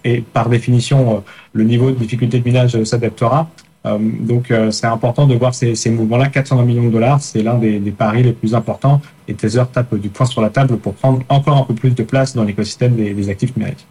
Et 0.04 0.22
par 0.22 0.50
définition, 0.50 1.18
euh, 1.18 1.20
le 1.54 1.64
niveau 1.64 1.92
de 1.92 1.96
difficulté 1.96 2.40
de 2.40 2.44
minage 2.44 2.84
s'adaptera. 2.84 3.48
Euh, 3.86 3.98
donc 4.00 4.52
euh, 4.52 4.70
c'est 4.70 4.86
important 4.86 5.26
de 5.26 5.34
voir 5.34 5.56
ces, 5.56 5.76
ces 5.76 5.90
mouvements-là. 5.90 6.28
420 6.28 6.64
millions 6.66 6.86
de 6.86 6.92
dollars, 6.92 7.20
c'est 7.22 7.42
l'un 7.42 7.56
des, 7.56 7.80
des, 7.80 7.92
paris 7.92 8.24
les 8.24 8.34
plus 8.34 8.54
importants. 8.54 9.02
Et 9.28 9.34
Tether 9.34 9.64
tape 9.72 9.96
du 9.96 10.10
poing 10.10 10.26
sur 10.26 10.42
la 10.42 10.50
table 10.50 10.78
pour 10.78 10.94
prendre 10.94 11.22
encore 11.30 11.58
un 11.58 11.64
peu 11.64 11.74
plus 11.74 11.92
de 11.92 12.04
place 12.04 12.36
dans 12.36 12.44
l'écosystème 12.44 12.96
des, 12.96 13.14
des, 13.14 13.30
actifs 13.30 13.56
numériques. 13.56 13.88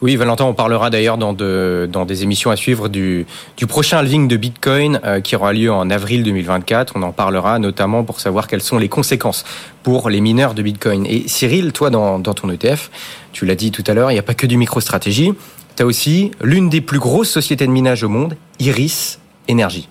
Oui, 0.00 0.16
Valentin, 0.16 0.44
on 0.44 0.54
parlera 0.54 0.90
d'ailleurs 0.90 1.16
dans, 1.16 1.32
de, 1.32 1.88
dans 1.90 2.04
des 2.04 2.22
émissions 2.24 2.50
à 2.50 2.56
suivre 2.56 2.88
du, 2.88 3.24
du 3.56 3.66
prochain 3.66 3.98
halving 3.98 4.26
de 4.28 4.36
Bitcoin 4.36 5.00
euh, 5.04 5.20
qui 5.20 5.36
aura 5.36 5.52
lieu 5.52 5.72
en 5.72 5.90
avril 5.90 6.22
2024. 6.22 6.94
On 6.96 7.02
en 7.02 7.12
parlera 7.12 7.58
notamment 7.58 8.04
pour 8.04 8.20
savoir 8.20 8.46
quelles 8.46 8.62
sont 8.62 8.78
les 8.78 8.88
conséquences 8.88 9.44
pour 9.82 10.08
les 10.08 10.20
mineurs 10.20 10.54
de 10.54 10.62
Bitcoin. 10.62 11.04
Et 11.06 11.26
Cyril, 11.26 11.72
toi, 11.72 11.90
dans, 11.90 12.18
dans 12.18 12.34
ton 12.34 12.50
ETF, 12.50 12.90
tu 13.32 13.46
l'as 13.46 13.54
dit 13.56 13.70
tout 13.72 13.84
à 13.86 13.94
l'heure, 13.94 14.10
il 14.10 14.14
n'y 14.14 14.20
a 14.20 14.24
pas 14.24 14.34
que 14.34 14.46
du 14.46 14.56
micro-stratégie. 14.56 15.32
Tu 15.76 15.82
as 15.82 15.86
aussi 15.86 16.30
l'une 16.42 16.68
des 16.68 16.80
plus 16.80 16.98
grosses 16.98 17.30
sociétés 17.30 17.66
de 17.66 17.72
minage 17.72 18.04
au 18.04 18.08
monde, 18.08 18.36
Iris 18.58 19.18
énergie. 19.48 19.88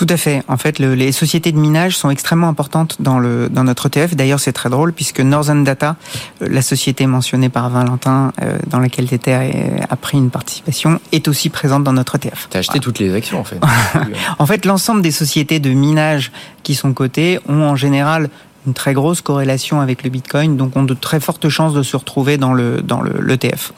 Tout 0.00 0.06
à 0.08 0.16
fait. 0.16 0.42
En 0.48 0.56
fait, 0.56 0.78
le, 0.78 0.94
les 0.94 1.12
sociétés 1.12 1.52
de 1.52 1.58
minage 1.58 1.94
sont 1.94 2.08
extrêmement 2.08 2.48
importantes 2.48 2.96
dans, 3.00 3.18
le, 3.18 3.50
dans 3.50 3.64
notre 3.64 3.86
ETF. 3.86 4.14
D'ailleurs, 4.14 4.40
c'est 4.40 4.54
très 4.54 4.70
drôle 4.70 4.94
puisque 4.94 5.20
Northern 5.20 5.62
Data, 5.62 5.96
euh, 6.40 6.48
la 6.48 6.62
société 6.62 7.06
mentionnée 7.06 7.50
par 7.50 7.68
Valentin, 7.68 8.32
euh, 8.40 8.56
dans 8.66 8.78
laquelle 8.78 9.06
tu 9.06 9.30
a 9.30 9.96
pris 9.96 10.16
une 10.16 10.30
participation, 10.30 11.00
est 11.12 11.28
aussi 11.28 11.50
présente 11.50 11.84
dans 11.84 11.92
notre 11.92 12.16
ETF. 12.16 12.48
Tu 12.50 12.56
as 12.56 12.60
acheté 12.60 12.80
toutes 12.80 12.98
les 12.98 13.14
actions, 13.14 13.40
en 13.40 13.44
fait. 13.44 13.60
en 14.38 14.46
fait, 14.46 14.64
l'ensemble 14.64 15.02
des 15.02 15.10
sociétés 15.10 15.60
de 15.60 15.68
minage 15.68 16.32
qui 16.62 16.74
sont 16.74 16.94
cotées 16.94 17.38
ont 17.46 17.64
en 17.64 17.76
général 17.76 18.30
une 18.66 18.74
très 18.74 18.94
grosse 18.94 19.20
corrélation 19.20 19.80
avec 19.80 20.02
le 20.02 20.10
Bitcoin, 20.10 20.56
donc 20.56 20.76
ont 20.76 20.82
de 20.82 20.94
très 20.94 21.20
fortes 21.20 21.48
chances 21.48 21.72
de 21.72 21.82
se 21.82 21.96
retrouver 21.96 22.36
dans 22.36 22.52
le 22.52 22.82
dans 22.82 23.00
le 23.00 23.20
l'ETF. 23.20 23.72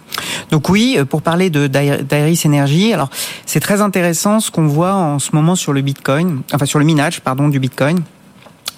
Donc 0.50 0.68
oui, 0.68 0.96
euh, 0.98 1.04
pour 1.04 1.22
parler 1.22 1.50
de 1.50 1.66
d'Iris 1.66 2.44
Energy, 2.46 2.92
alors 2.92 3.10
c'est 3.46 3.60
très 3.60 3.80
intéressant 3.80 4.40
ce 4.40 4.50
qu'on 4.50 4.66
voit 4.66 4.94
en 4.94 5.18
ce 5.18 5.30
moment 5.34 5.54
sur 5.54 5.72
le 5.72 5.82
Bitcoin, 5.82 6.42
enfin 6.52 6.66
sur 6.66 6.78
le 6.78 6.84
minage 6.84 7.20
pardon 7.20 7.48
du 7.48 7.60
Bitcoin 7.60 8.02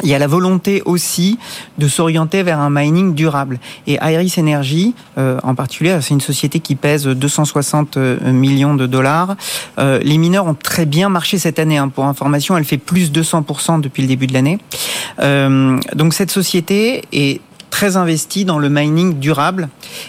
il 0.02 0.08
y 0.08 0.14
a 0.14 0.18
la 0.18 0.26
volonté 0.26 0.82
aussi 0.84 1.38
de 1.78 1.88
s'orienter 1.88 2.42
vers 2.42 2.58
un 2.58 2.70
mining 2.70 3.14
durable. 3.14 3.58
Et 3.86 3.98
Iris 4.02 4.38
Energy, 4.38 4.94
euh, 5.18 5.38
en 5.42 5.54
particulier, 5.54 5.98
c'est 6.00 6.14
une 6.14 6.20
société 6.20 6.60
qui 6.60 6.74
pèse 6.74 7.06
260 7.06 7.96
euh, 7.96 8.32
millions 8.32 8.74
de 8.74 8.86
dollars. 8.86 9.36
Euh, 9.78 10.00
les 10.02 10.18
mineurs 10.18 10.46
ont 10.46 10.54
très 10.54 10.84
bien 10.84 11.08
marché 11.08 11.38
cette 11.38 11.58
année. 11.58 11.78
Hein. 11.78 11.88
Pour 11.88 12.04
information, 12.04 12.56
elle 12.56 12.64
fait 12.64 12.78
plus 12.78 13.12
de 13.12 13.22
200% 13.22 13.80
depuis 13.80 14.02
le 14.02 14.08
début 14.08 14.26
de 14.26 14.32
l'année. 14.32 14.58
Donc 15.94 16.14
cette 16.14 16.30
société 16.30 17.02
est 17.12 17.40
très 17.70 17.96
investi 17.96 18.44
dans 18.44 18.58
le 18.58 18.68
mining 18.68 19.18
durable 19.18 19.68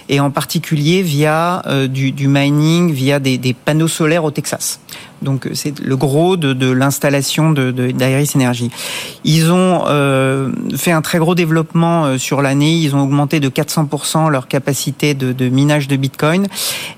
et 0.10 0.20
en 0.20 0.30
particulier 0.30 1.02
via 1.02 1.64
du, 1.90 2.28
mining, 2.28 2.92
via 2.92 3.20
des, 3.20 3.56
panneaux 3.66 3.88
solaires 3.88 4.24
au 4.24 4.32
Texas. 4.32 4.80
Donc 5.26 5.50
c'est 5.54 5.78
le 5.80 5.98
gros 5.98 6.38
de, 6.38 6.54
de 6.54 6.72
l'installation 6.72 7.52
de, 7.52 7.72
d'Iris 7.72 8.36
Energy. 8.36 8.72
Ils 9.26 9.52
ont 9.52 9.84
euh, 9.88 10.52
fait 10.78 10.94
un 10.94 11.02
très 11.02 11.18
gros 11.18 11.36
développement 11.36 12.06
euh, 12.06 12.18
sur 12.18 12.42
l'année. 12.42 12.78
Ils 12.78 12.96
ont 12.96 13.02
augmenté 13.02 13.42
de 13.42 13.50
400% 13.50 14.30
leur 14.30 14.48
capacité 14.48 15.14
de, 15.14 15.34
de, 15.34 15.50
minage 15.50 15.90
de 15.90 15.98
Bitcoin. 15.98 16.48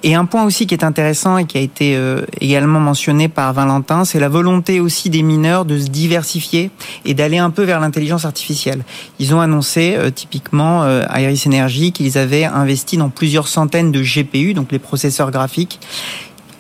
Et 0.03 0.13
un 0.13 0.25
point 0.25 0.43
aussi 0.43 0.67
qui 0.67 0.75
est 0.75 0.83
intéressant 0.83 1.37
et 1.37 1.45
qui 1.45 1.57
a 1.57 1.61
été 1.61 1.95
euh, 1.95 2.21
également 2.39 2.79
mentionné 2.79 3.27
par 3.29 3.53
Valentin, 3.53 4.05
c'est 4.05 4.19
la 4.19 4.29
volonté 4.29 4.79
aussi 4.79 5.09
des 5.09 5.23
mineurs 5.23 5.65
de 5.65 5.79
se 5.79 5.87
diversifier 5.87 6.69
et 7.05 7.13
d'aller 7.13 7.37
un 7.37 7.49
peu 7.49 7.63
vers 7.63 7.79
l'intelligence 7.79 8.25
artificielle. 8.25 8.83
Ils 9.19 9.33
ont 9.33 9.41
annoncé 9.41 9.95
euh, 9.95 10.11
typiquement 10.11 10.83
euh, 10.83 11.03
Iris 11.15 11.47
Energy 11.47 11.91
qu'ils 11.91 12.17
avaient 12.17 12.45
investi 12.45 12.97
dans 12.97 13.09
plusieurs 13.09 13.47
centaines 13.47 13.91
de 13.91 14.01
GPU, 14.01 14.53
donc 14.53 14.71
les 14.71 14.79
processeurs 14.79 15.31
graphiques 15.31 15.79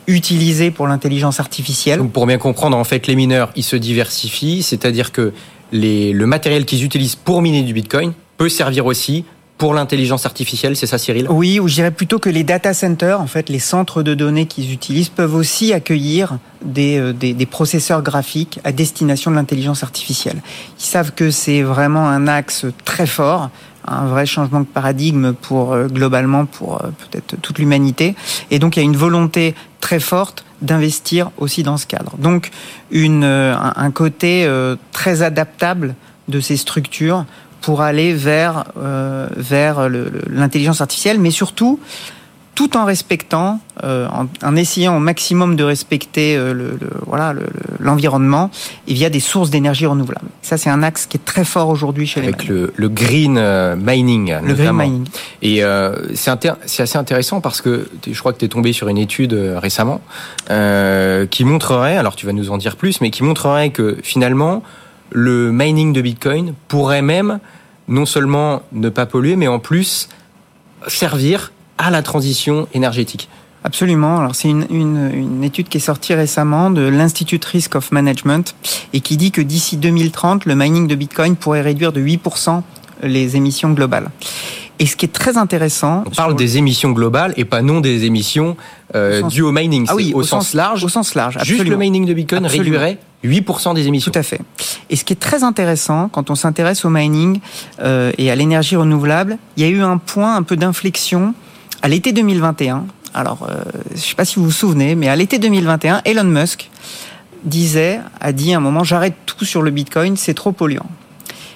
utilisés 0.07 0.71
pour 0.71 0.87
l'intelligence 0.87 1.39
artificielle. 1.39 1.99
Donc 1.99 2.11
pour 2.11 2.25
bien 2.25 2.37
comprendre, 2.37 2.77
en 2.77 2.83
fait, 2.83 3.07
les 3.07 3.15
mineurs, 3.15 3.51
ils 3.55 3.63
se 3.63 3.75
diversifient, 3.75 4.63
c'est-à-dire 4.63 5.11
que 5.11 5.33
les, 5.71 6.13
le 6.13 6.25
matériel 6.25 6.65
qu'ils 6.65 6.83
utilisent 6.83 7.15
pour 7.15 7.41
miner 7.41 7.63
du 7.63 7.73
Bitcoin 7.73 8.13
peut 8.37 8.49
servir 8.49 8.85
aussi 8.85 9.25
pour 9.57 9.73
l'intelligence 9.73 10.25
artificielle, 10.25 10.75
c'est 10.75 10.85
ça 10.85 10.99
Cyril? 10.99 11.25
Oui, 11.29 11.59
ou 11.59 11.67
je 11.67 11.73
dirais 11.73 11.91
plutôt 11.91 12.19
que 12.19 12.29
les 12.29 12.43
data 12.43 12.73
centers, 12.73 13.19
en 13.19 13.25
fait, 13.25 13.49
les 13.49 13.59
centres 13.59 14.03
de 14.03 14.13
données 14.13 14.45
qu'ils 14.45 14.71
utilisent 14.71 15.09
peuvent 15.09 15.33
aussi 15.33 15.73
accueillir 15.73 16.37
des, 16.63 16.99
euh, 16.99 17.11
des, 17.11 17.33
des, 17.33 17.45
processeurs 17.47 18.03
graphiques 18.03 18.59
à 18.63 18.71
destination 18.71 19.31
de 19.31 19.35
l'intelligence 19.35 19.81
artificielle. 19.81 20.41
Ils 20.79 20.85
savent 20.85 21.11
que 21.11 21.31
c'est 21.31 21.63
vraiment 21.63 22.07
un 22.07 22.27
axe 22.27 22.65
très 22.85 23.07
fort 23.07 23.49
un 23.87 24.05
vrai 24.07 24.25
changement 24.25 24.59
de 24.59 24.65
paradigme 24.65 25.33
pour 25.33 25.73
euh, 25.73 25.87
globalement 25.87 26.45
pour 26.45 26.83
euh, 26.83 26.89
peut-être 26.89 27.39
toute 27.41 27.59
l'humanité. 27.59 28.15
Et 28.51 28.59
donc 28.59 28.75
il 28.75 28.79
y 28.79 28.83
a 28.83 28.85
une 28.85 28.97
volonté 28.97 29.55
très 29.81 29.99
forte 29.99 30.43
d'investir 30.61 31.31
aussi 31.37 31.63
dans 31.63 31.77
ce 31.77 31.85
cadre. 31.85 32.15
Donc 32.17 32.49
une, 32.91 33.23
un 33.23 33.91
côté 33.91 34.49
très 34.91 35.21
adaptable 35.21 35.93
de 36.27 36.39
ces 36.39 36.57
structures 36.57 37.25
pour 37.61 37.81
aller 37.81 38.13
vers 38.13 38.65
euh, 38.77 39.27
vers 39.35 39.89
l'intelligence 40.29 40.81
artificielle, 40.81 41.19
mais 41.19 41.31
surtout 41.31 41.79
tout 42.57 42.75
en 42.75 42.85
respectant, 42.85 43.59
euh, 43.83 44.07
en, 44.07 44.25
en, 44.43 44.55
essayant 44.55 44.97
au 44.97 44.99
maximum 44.99 45.55
de 45.55 45.63
respecter 45.63 46.35
euh, 46.35 46.55
le, 46.55 46.69
le, 46.81 46.89
voilà 47.05 47.35
l'environnement 47.79 48.49
le, 48.87 48.91
et 48.91 48.95
via 48.95 49.11
des 49.11 49.19
sources 49.19 49.51
d'énergie 49.51 49.85
renouvelables. 49.85 50.27
Ça, 50.41 50.57
c'est 50.57 50.71
un 50.71 50.81
axe 50.81 51.05
qui 51.05 51.17
est 51.17 51.23
très 51.23 51.45
fort 51.45 51.69
aujourd'hui 51.69 52.07
chez 52.07 52.19
Avec 52.19 52.45
les 52.45 52.49
le, 52.55 52.73
le 52.75 52.89
green 52.89 53.37
euh, 53.37 53.75
mining. 53.75 54.33
Le 54.41 54.47
notamment. 54.55 54.79
green 54.79 54.91
mining. 54.91 55.07
Et 55.43 55.63
euh, 55.63 55.95
c'est 56.15 56.31
assez 56.81 56.97
intéressant 56.97 57.41
parce 57.41 57.61
que 57.61 57.87
je 58.09 58.19
crois 58.19 58.33
que 58.33 58.39
tu 58.39 58.45
es 58.45 58.47
tombé 58.47 58.73
sur 58.73 58.87
une 58.87 58.97
étude 58.97 59.33
euh, 59.33 59.59
récemment 59.59 60.01
qui 61.29 61.45
montrerait, 61.45 61.97
alors 61.97 62.15
tu 62.15 62.25
vas 62.25 62.33
nous 62.33 62.49
en 62.49 62.57
dire 62.57 62.75
plus, 62.75 63.01
mais 63.01 63.11
qui 63.11 63.21
montrerait 63.21 63.69
que 63.69 63.97
finalement 64.01 64.63
le 65.11 65.51
mining 65.51 65.93
de 65.93 66.01
Bitcoin 66.01 66.55
pourrait 66.67 67.03
même 67.03 67.39
non 67.87 68.07
seulement 68.07 68.63
ne 68.71 68.89
pas 68.89 69.05
polluer, 69.05 69.35
mais 69.35 69.47
en 69.47 69.59
plus 69.59 70.09
servir 70.87 71.51
à 71.77 71.89
la 71.89 72.01
transition 72.01 72.67
énergétique. 72.73 73.29
Absolument. 73.63 74.19
Alors 74.19 74.35
c'est 74.35 74.49
une, 74.49 74.65
une, 74.69 75.11
une, 75.13 75.43
étude 75.43 75.67
qui 75.67 75.77
est 75.77 75.81
sortie 75.81 76.13
récemment 76.13 76.69
de 76.71 76.81
l'Institute 76.81 77.43
Risk 77.43 77.75
of 77.75 77.91
Management 77.91 78.55
et 78.93 79.01
qui 79.01 79.17
dit 79.17 79.31
que 79.31 79.41
d'ici 79.41 79.77
2030, 79.77 80.45
le 80.45 80.55
mining 80.55 80.87
de 80.87 80.95
Bitcoin 80.95 81.35
pourrait 81.35 81.61
réduire 81.61 81.91
de 81.91 82.01
8% 82.01 82.61
les 83.03 83.35
émissions 83.35 83.71
globales. 83.71 84.09
Et 84.79 84.85
ce 84.85 84.95
qui 84.95 85.05
est 85.05 85.11
très 85.11 85.37
intéressant, 85.37 86.03
on 86.05 86.11
parle 86.11 86.35
des 86.35 86.57
émissions 86.57 86.91
globales 86.91 87.33
et 87.35 87.45
pas 87.45 87.61
non 87.61 87.81
des 87.81 88.05
émissions 88.05 88.55
euh, 88.95 89.23
dues 89.23 89.41
au 89.41 89.51
mining. 89.51 89.85
Ah 89.89 89.95
oui, 89.95 90.11
au, 90.13 90.21
sens, 90.21 90.53
large. 90.53 90.83
Au 90.83 90.89
sens 90.89 91.15
large. 91.15 91.39
Juste 91.43 91.65
le 91.65 91.77
mining 91.77 92.05
de 92.05 92.13
Bitcoin 92.13 92.45
absolument. 92.45 92.79
réduirait 92.79 92.99
8% 93.25 93.73
des 93.73 93.87
émissions. 93.87 94.11
Tout 94.11 94.19
à 94.19 94.23
fait. 94.23 94.39
Et 94.91 94.95
ce 94.95 95.03
qui 95.03 95.13
est 95.13 95.17
très 95.17 95.43
intéressant 95.43 96.09
quand 96.09 96.29
on 96.29 96.35
s'intéresse 96.35 96.85
au 96.85 96.89
mining 96.89 97.39
euh, 97.81 98.11
et 98.19 98.29
à 98.29 98.35
l'énergie 98.35 98.75
renouvelable, 98.75 99.39
il 99.57 99.63
y 99.63 99.65
a 99.65 99.69
eu 99.69 99.81
un 99.81 99.97
point 99.97 100.35
un 100.35 100.43
peu 100.43 100.55
d'inflexion 100.55 101.33
à 101.81 101.87
l'été 101.87 102.11
2021. 102.11 102.85
Alors, 103.13 103.47
euh, 103.49 103.63
je 103.91 103.95
ne 103.95 103.99
sais 103.99 104.15
pas 104.15 104.25
si 104.25 104.35
vous 104.35 104.45
vous 104.45 104.51
souvenez, 104.51 104.95
mais 104.95 105.09
à 105.09 105.15
l'été 105.15 105.39
2021, 105.39 106.01
Elon 106.05 106.23
Musk 106.23 106.69
disait, 107.43 107.99
a 108.19 108.31
dit 108.31 108.53
à 108.53 108.57
un 108.57 108.59
moment, 108.59 108.83
j'arrête 108.83 109.15
tout 109.25 109.45
sur 109.45 109.61
le 109.61 109.71
Bitcoin, 109.71 110.17
c'est 110.17 110.33
trop 110.33 110.51
polluant. 110.51 110.89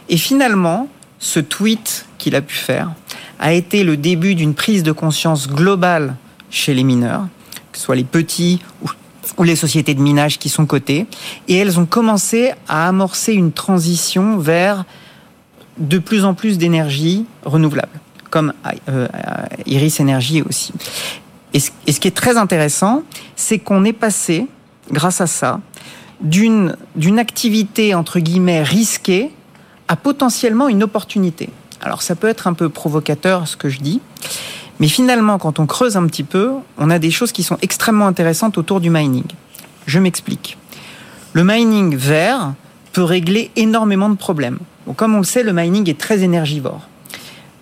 Et 0.10 0.18
finalement, 0.18 0.88
ce 1.20 1.40
tweet 1.40 2.06
qu'il 2.18 2.36
a 2.36 2.42
pu 2.42 2.56
faire 2.56 2.92
a 3.40 3.54
été 3.54 3.84
le 3.84 3.98
début 3.98 4.36
d'une 4.36 4.54
prise 4.54 4.84
de 4.84 4.92
conscience 4.92 5.48
globale 5.48 6.16
chez 6.50 6.74
les 6.74 6.84
mineurs, 6.84 7.28
que 7.72 7.78
ce 7.78 7.86
soit 7.86 7.96
les 7.96 8.04
petits 8.04 8.60
ou, 9.38 9.44
les 9.44 9.56
sociétés 9.56 9.94
de 9.94 10.02
minage 10.02 10.38
qui 10.38 10.50
sont 10.50 10.66
cotées, 10.66 11.08
et 11.48 11.56
elles 11.56 11.80
ont 11.80 11.86
commencé 11.86 12.52
à 12.68 12.88
amorcer 12.88 13.34
une 13.34 13.52
transition 13.52 14.38
vers 14.38 14.84
de 15.78 15.98
plus 15.98 16.26
en 16.26 16.34
plus 16.34 16.58
d'énergie 16.58 17.26
renouvelable, 17.44 18.00
comme 18.32 18.54
euh, 18.90 19.08
Iris 19.68 20.00
Energy 20.00 20.42
aussi. 20.42 20.74
Et 21.54 21.60
ce, 21.60 22.00
qui 22.00 22.08
est 22.08 22.16
très 22.16 22.38
intéressant, 22.38 23.04
c'est 23.36 23.60
qu'on 23.60 23.84
est 23.84 23.94
passé, 23.94 24.48
grâce 24.90 25.22
à 25.22 25.28
ça, 25.28 25.60
d'une 26.22 26.74
activité 27.20 27.94
entre 27.94 28.20
guillemets 28.20 28.64
risquée 28.64 29.32
à 29.88 29.96
potentiellement 29.96 30.70
une 30.70 30.82
opportunité. 30.82 31.50
Alors 31.82 32.02
ça 32.02 32.16
peut 32.16 32.30
être 32.30 32.48
un 32.48 32.54
peu 32.54 32.70
provocateur 32.70 33.48
ce 33.48 33.58
que 33.58 33.68
je 33.68 33.80
dis, 33.80 34.00
mais 34.80 34.88
finalement 34.88 35.38
quand 35.38 35.60
on 35.60 35.66
creuse 35.66 35.98
un 35.98 36.08
petit 36.08 36.24
peu, 36.24 36.52
on 36.78 36.90
a 36.90 37.00
des 37.00 37.12
choses 37.12 37.32
qui 37.32 37.44
sont 37.44 37.58
extrêmement 37.62 38.08
intéressantes 38.08 38.58
autour 38.58 38.80
du 38.80 38.90
mining. 38.90 39.26
Je 39.88 40.00
m'explique. 40.00 40.58
Le 41.34 41.44
mining 41.44 41.96
vert 41.96 42.54
peut 42.94 43.04
régler 43.04 43.52
énormément 43.56 44.10
de 44.10 44.16
problèmes. 44.16 44.60
Bon, 44.86 44.94
comme 44.94 45.16
on 45.16 45.20
le 45.20 45.24
sait, 45.24 45.44
le 45.44 45.54
mining 45.54 45.90
est 45.90 46.00
très 46.00 46.22
énergivore. 46.22 46.88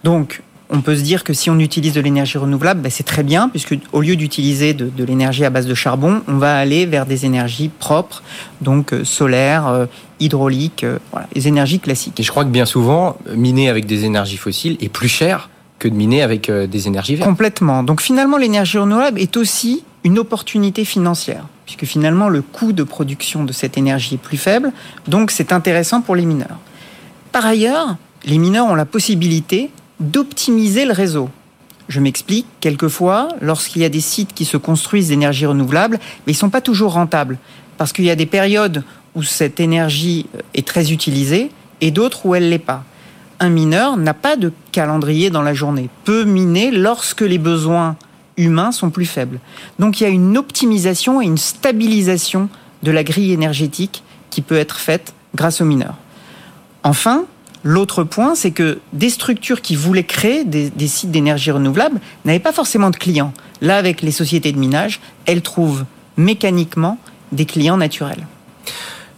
Donc 0.04 0.42
on 0.70 0.82
peut 0.82 0.96
se 0.96 1.02
dire 1.02 1.24
que 1.24 1.34
si 1.34 1.50
on 1.50 1.58
utilise 1.60 1.94
de 1.94 2.02
l'énergie 2.02 2.38
renouvelable, 2.38 2.82
ben 2.82 2.92
c'est 2.92 3.04
très 3.04 3.24
bien, 3.24 3.50
puisque 3.50 3.76
au 3.92 4.02
lieu 4.02 4.16
d'utiliser 4.16 4.74
de, 4.74 4.90
de 4.90 5.04
l'énergie 5.04 5.44
à 5.44 5.50
base 5.50 5.66
de 5.66 5.74
charbon, 5.74 6.22
on 6.28 6.38
va 6.38 6.58
aller 6.58 6.86
vers 6.86 7.06
des 7.06 7.26
énergies 7.26 7.70
propres, 7.70 8.22
donc 8.62 8.94
euh, 8.94 9.04
solaires, 9.04 9.68
euh, 9.68 9.86
hydrauliques, 10.20 10.84
euh, 10.84 11.00
voilà, 11.12 11.28
les 11.34 11.48
énergies 11.48 11.80
classiques. 11.80 12.20
Et 12.20 12.24
je 12.24 12.30
crois 12.30 12.44
que 12.44 12.50
bien 12.50 12.66
souvent, 12.66 13.18
miner 13.36 13.70
avec 13.70 13.88
des 13.88 14.06
énergies 14.06 14.38
fossiles 14.38 14.78
est 14.80 14.90
plus 14.90 15.08
cher 15.08 15.50
que 15.80 15.88
de 15.88 15.96
miner 15.96 16.22
avec 16.22 16.52
des 16.52 16.88
énergies 16.88 17.16
vertes. 17.16 17.30
Complètement. 17.30 17.84
Donc 17.84 18.02
finalement, 18.02 18.38
l'énergie 18.38 18.78
renouvelable 18.78 19.20
est 19.20 19.38
aussi 19.38 19.86
une 20.04 20.20
opportunité 20.20 20.84
financière, 20.84 21.46
puisque 21.66 21.86
finalement 21.86 22.28
le 22.28 22.42
coût 22.42 22.74
de 22.74 22.84
production 22.84 23.46
de 23.46 23.54
cette 23.54 23.78
énergie 23.78 24.16
est 24.16 24.18
plus 24.18 24.38
faible, 24.38 24.74
donc 25.08 25.32
c'est 25.32 25.54
intéressant 25.54 26.02
pour 26.02 26.18
les 26.18 26.26
mineurs. 26.26 26.60
Par 27.32 27.46
ailleurs, 27.46 27.96
les 28.26 28.38
mineurs 28.38 28.66
ont 28.66 28.76
la 28.76 28.86
possibilité 28.86 29.70
d'optimiser 30.00 30.86
le 30.86 30.94
réseau. 30.94 31.30
Je 31.88 32.00
m'explique, 32.00 32.46
quelquefois, 32.60 33.30
lorsqu'il 33.42 33.82
y 33.82 33.86
a 33.86 33.90
des 33.90 34.02
sites 34.02 34.34
qui 34.34 34.46
se 34.46 34.58
construisent 34.58 35.08
d'énergie 35.08 35.46
renouvelable, 35.46 36.00
mais 36.26 36.34
ils 36.34 36.36
ne 36.36 36.40
sont 36.40 36.50
pas 36.50 36.62
toujours 36.62 36.94
rentables, 36.94 37.38
parce 37.78 37.94
qu'il 37.94 38.06
y 38.06 38.12
a 38.12 38.16
des 38.16 38.26
périodes 38.26 38.84
où 39.16 39.24
cette 39.24 39.60
énergie 39.60 40.28
est 40.54 40.68
très 40.68 40.92
utilisée 40.92 41.50
et 41.82 41.92
d'autres 41.92 42.26
où 42.26 42.36
elle 42.36 42.46
ne 42.46 42.50
l'est 42.50 42.60
pas. 42.60 42.84
Un 43.40 43.50
mineur 43.50 43.98
n'a 43.98 44.14
pas 44.14 44.36
de 44.36 44.52
calendrier 44.72 45.30
dans 45.30 45.42
la 45.42 45.54
journée, 45.54 45.90
peut 46.04 46.26
miner 46.26 46.72
lorsque 46.72 47.22
les 47.22 47.38
besoins 47.38 47.96
humains 48.38 48.72
sont 48.72 48.90
plus 48.90 49.06
faibles. 49.06 49.40
Donc 49.80 50.00
il 50.00 50.04
y 50.04 50.08
a 50.08 50.10
une 50.10 50.38
optimisation 50.38 51.22
et 51.22 51.26
une 51.26 51.38
stabilisation 51.38 52.50
de 52.84 52.92
la 52.92 53.04
grille 53.04 53.32
énergétique 53.32 54.04
qui 54.30 54.42
peut 54.42 54.58
être 54.58 54.78
faite 54.78 55.14
grâce 55.36 55.62
aux 55.62 55.66
mineurs. 55.66 55.96
Enfin, 56.84 57.26
L'autre 57.64 58.04
point, 58.04 58.36
c'est 58.36 58.52
que 58.52 58.80
des 58.94 59.10
structures 59.10 59.62
qui 59.62 59.76
voulaient 59.76 60.04
créer 60.04 60.46
des, 60.46 60.88
sites 60.88 61.12
d'énergie 61.12 61.52
renouvelable 61.52 62.00
n'avaient 62.24 62.40
pas 62.40 62.54
forcément 62.54 62.90
de 62.90 62.96
clients. 62.96 63.34
Là, 63.62 63.78
avec 63.78 64.02
les 64.02 64.12
sociétés 64.12 64.52
de 64.52 64.58
minage, 64.58 65.02
elles 65.26 65.42
trouvent 65.42 65.86
mécaniquement 66.16 66.98
des 67.32 67.46
clients 67.46 67.78
naturels. 67.78 68.26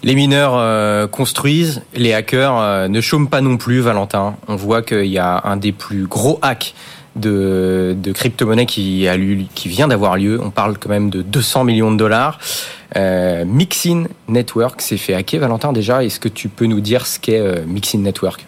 Les 0.04 0.16
mineurs 0.16 0.56
euh, 0.56 1.06
construisent, 1.06 1.84
les 1.94 2.14
hackers 2.14 2.58
euh, 2.58 2.88
ne 2.88 3.02
chôment 3.02 3.28
pas 3.28 3.42
non 3.42 3.58
plus, 3.58 3.82
Valentin. 3.82 4.36
On 4.48 4.56
voit 4.56 4.82
qu'il 4.82 5.06
y 5.06 5.20
a 5.20 5.42
un 5.44 5.58
des 5.58 5.72
plus 5.72 6.08
gros 6.08 6.40
hacks 6.42 6.74
de, 7.16 7.96
crypto-monnaie 8.14 8.66
qui, 8.66 9.08
qui 9.54 9.70
vient 9.70 9.88
d'avoir 9.88 10.18
lieu. 10.18 10.40
On 10.42 10.50
parle 10.50 10.78
quand 10.80 10.90
même 10.90 11.12
de 11.12 11.22
200 11.22 11.66
millions 11.66 11.92
de 11.92 11.98
dollars. 11.98 12.40
Euh, 12.98 13.46
Mixin 13.46 14.06
Network 14.28 14.82
s'est 14.82 14.98
fait 14.98 15.14
hacker, 15.14 15.40
Valentin, 15.40 15.74
déjà. 15.74 16.04
Est-ce 16.04 16.20
que 16.20 16.28
tu 16.28 16.50
peux 16.50 16.66
nous 16.66 16.82
dire 16.82 17.06
ce 17.06 17.20
qu'est 17.20 17.40
euh, 17.40 17.64
Mixin 17.66 18.00
Network? 18.00 18.46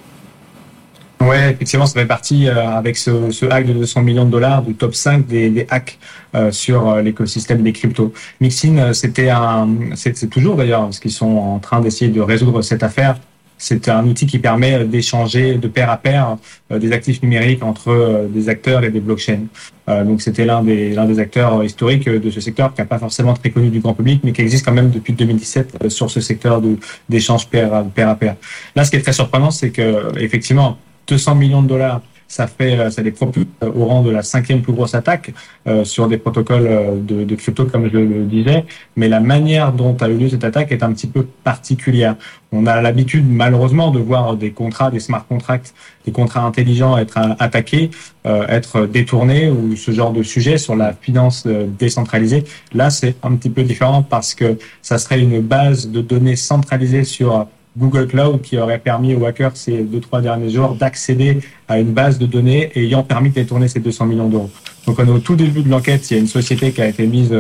Oui, 1.22 1.38
effectivement, 1.38 1.86
ça 1.86 2.02
fait 2.02 2.06
partie, 2.06 2.50
euh, 2.50 2.68
avec 2.70 2.98
ce, 2.98 3.50
hack 3.50 3.66
de 3.66 3.74
200 3.74 4.02
millions 4.02 4.26
de 4.26 4.32
dollars, 4.32 4.62
du 4.62 4.74
top 4.74 4.94
5 4.94 5.26
des, 5.26 5.66
hacks 5.70 5.98
sur 6.52 6.96
l'écosystème 6.96 7.62
des 7.62 7.72
cryptos. 7.72 8.12
Mixin, 8.42 8.92
c'était 8.94 9.30
un, 9.30 9.70
c'est 9.96 10.30
toujours 10.30 10.56
d'ailleurs, 10.56 10.82
parce 10.82 11.00
qu'ils 11.00 11.12
sont 11.12 11.38
en 11.38 11.60
train 11.60 11.80
d'essayer 11.80 12.10
de 12.10 12.20
résoudre 12.20 12.64
cette 12.64 12.82
affaire. 12.82 13.18
C'est 13.66 13.88
un 13.88 14.06
outil 14.06 14.26
qui 14.26 14.40
permet 14.40 14.84
d'échanger 14.84 15.56
de 15.56 15.70
pair 15.70 15.90
à 15.90 15.96
pair 15.96 16.36
des 16.70 16.92
actifs 16.92 17.22
numériques 17.24 17.64
entre 17.64 18.28
des 18.30 18.50
acteurs 18.50 18.84
et 18.84 18.92
des 18.92 19.00
blockchains. 19.00 19.46
donc 19.88 20.22
c'était 20.22 20.44
l'un 20.44 20.62
des, 20.62 20.94
l'un 20.94 21.06
des 21.06 21.18
acteurs 21.20 21.64
historiques 21.64 22.10
de 22.10 22.30
ce 22.30 22.42
secteur 22.42 22.74
qui 22.74 22.82
n'a 22.82 22.86
pas 22.86 23.00
forcément 23.00 23.34
très 23.34 23.52
connu 23.52 23.70
du 23.70 23.80
grand 23.80 23.94
public, 23.94 24.20
mais 24.26 24.34
qui 24.34 24.42
existe 24.42 24.66
quand 24.66 24.74
même 24.74 24.90
depuis 24.90 25.14
2017 25.14 25.90
sur 25.90 26.12
ce 26.12 26.20
secteur 26.20 26.60
de, 26.60 26.76
d'échange 27.08 27.48
pair, 27.48 27.86
pair 27.96 28.10
à 28.10 28.16
pair. 28.16 28.36
Là, 28.76 28.84
ce 28.84 28.92
qui 28.92 28.98
est 28.98 29.02
très 29.02 29.14
surprenant, 29.14 29.52
c'est 29.52 29.70
que 29.70 30.12
effectivement, 30.20 30.78
200 31.08 31.36
millions 31.36 31.64
de 31.64 31.70
dollars 31.70 32.02
ça 32.28 32.48
fait 32.48 32.90
ça 32.90 33.02
les 33.02 33.12
propulse 33.12 33.46
au 33.62 33.86
rang 33.86 34.02
de 34.02 34.10
la 34.10 34.24
cinquième 34.24 34.62
plus 34.62 34.74
grosse 34.74 34.96
attaque 34.96 35.34
euh, 35.68 35.84
sur 35.84 36.08
des 36.08 36.18
protocoles 36.18 37.04
de, 37.06 37.24
de, 37.24 37.36
crypto 37.36 37.66
comme 37.66 37.90
je 37.92 37.98
le 37.98 38.24
disais. 38.26 38.66
Mais 38.96 39.08
la 39.08 39.20
manière 39.20 39.72
dont 39.72 39.96
a 40.02 40.10
eu 40.10 40.18
lieu 40.18 40.30
cette 40.30 40.44
attaque 40.44 40.72
est 40.72 40.84
un 40.84 40.94
petit 40.94 41.08
peu 41.08 41.26
particulière. 41.44 42.16
On 42.52 42.66
a 42.66 42.82
l'habitude 42.82 43.26
malheureusement 43.28 43.92
de 43.92 44.00
voir 44.00 44.36
des 44.36 44.52
contrats 44.52 44.92
des 44.92 45.00
smart 45.00 45.26
contracts 45.28 45.74
des 46.06 46.12
contrats 46.12 46.42
intelligents 46.42 46.98
être 46.98 47.18
attaqués 47.40 47.92
euh, 48.26 48.46
être 48.48 48.86
détournés 48.86 49.50
ou 49.50 49.76
ce 49.76 49.92
genre 49.92 50.14
de 50.14 50.24
sujet 50.24 50.58
sur 50.58 50.76
la 50.76 50.94
finance 50.94 51.48
décentralisée. 51.48 52.44
Là 52.74 52.90
c'est 52.90 53.16
un 53.24 53.36
petit 53.36 53.50
peu 53.50 53.64
différent 53.64 54.04
parce 54.04 54.34
que 54.34 54.58
ça 54.82 54.98
serait 54.98 55.20
une 55.20 55.42
base 55.42 55.90
de 55.90 56.02
données 56.02 56.36
centralisée 56.36 57.04
sur 57.04 57.48
Google 57.78 58.08
Cloud 58.08 58.42
qui 58.42 58.58
aurait 58.58 58.80
permis 58.80 59.16
aux 59.16 59.26
hackers 59.26 59.56
ces 59.56 59.84
deux, 59.84 60.00
trois 60.00 60.22
derniers 60.22 60.50
jours 60.50 60.76
d'accéder 60.76 61.40
à 61.68 61.80
une 61.80 61.92
base 61.92 62.20
de 62.20 62.26
données 62.26 62.72
ayant 62.76 63.04
permis 63.04 63.30
de 63.30 63.36
détourner 63.36 63.68
ces 63.68 63.80
200 63.80 64.06
millions 64.06 64.30
d'euros. 64.30 64.50
Donc 64.86 65.00
on 65.00 65.06
est 65.06 65.12
au 65.12 65.20
tout 65.20 65.36
début 65.36 65.62
de 65.62 65.70
l'enquête, 65.70 66.10
il 66.12 66.14
y 66.14 66.18
a 66.18 66.20
une 66.20 66.28
société 66.28 66.72
qui 66.72 66.82
a 66.82 66.88
été 66.88 67.08
mise 67.08 67.34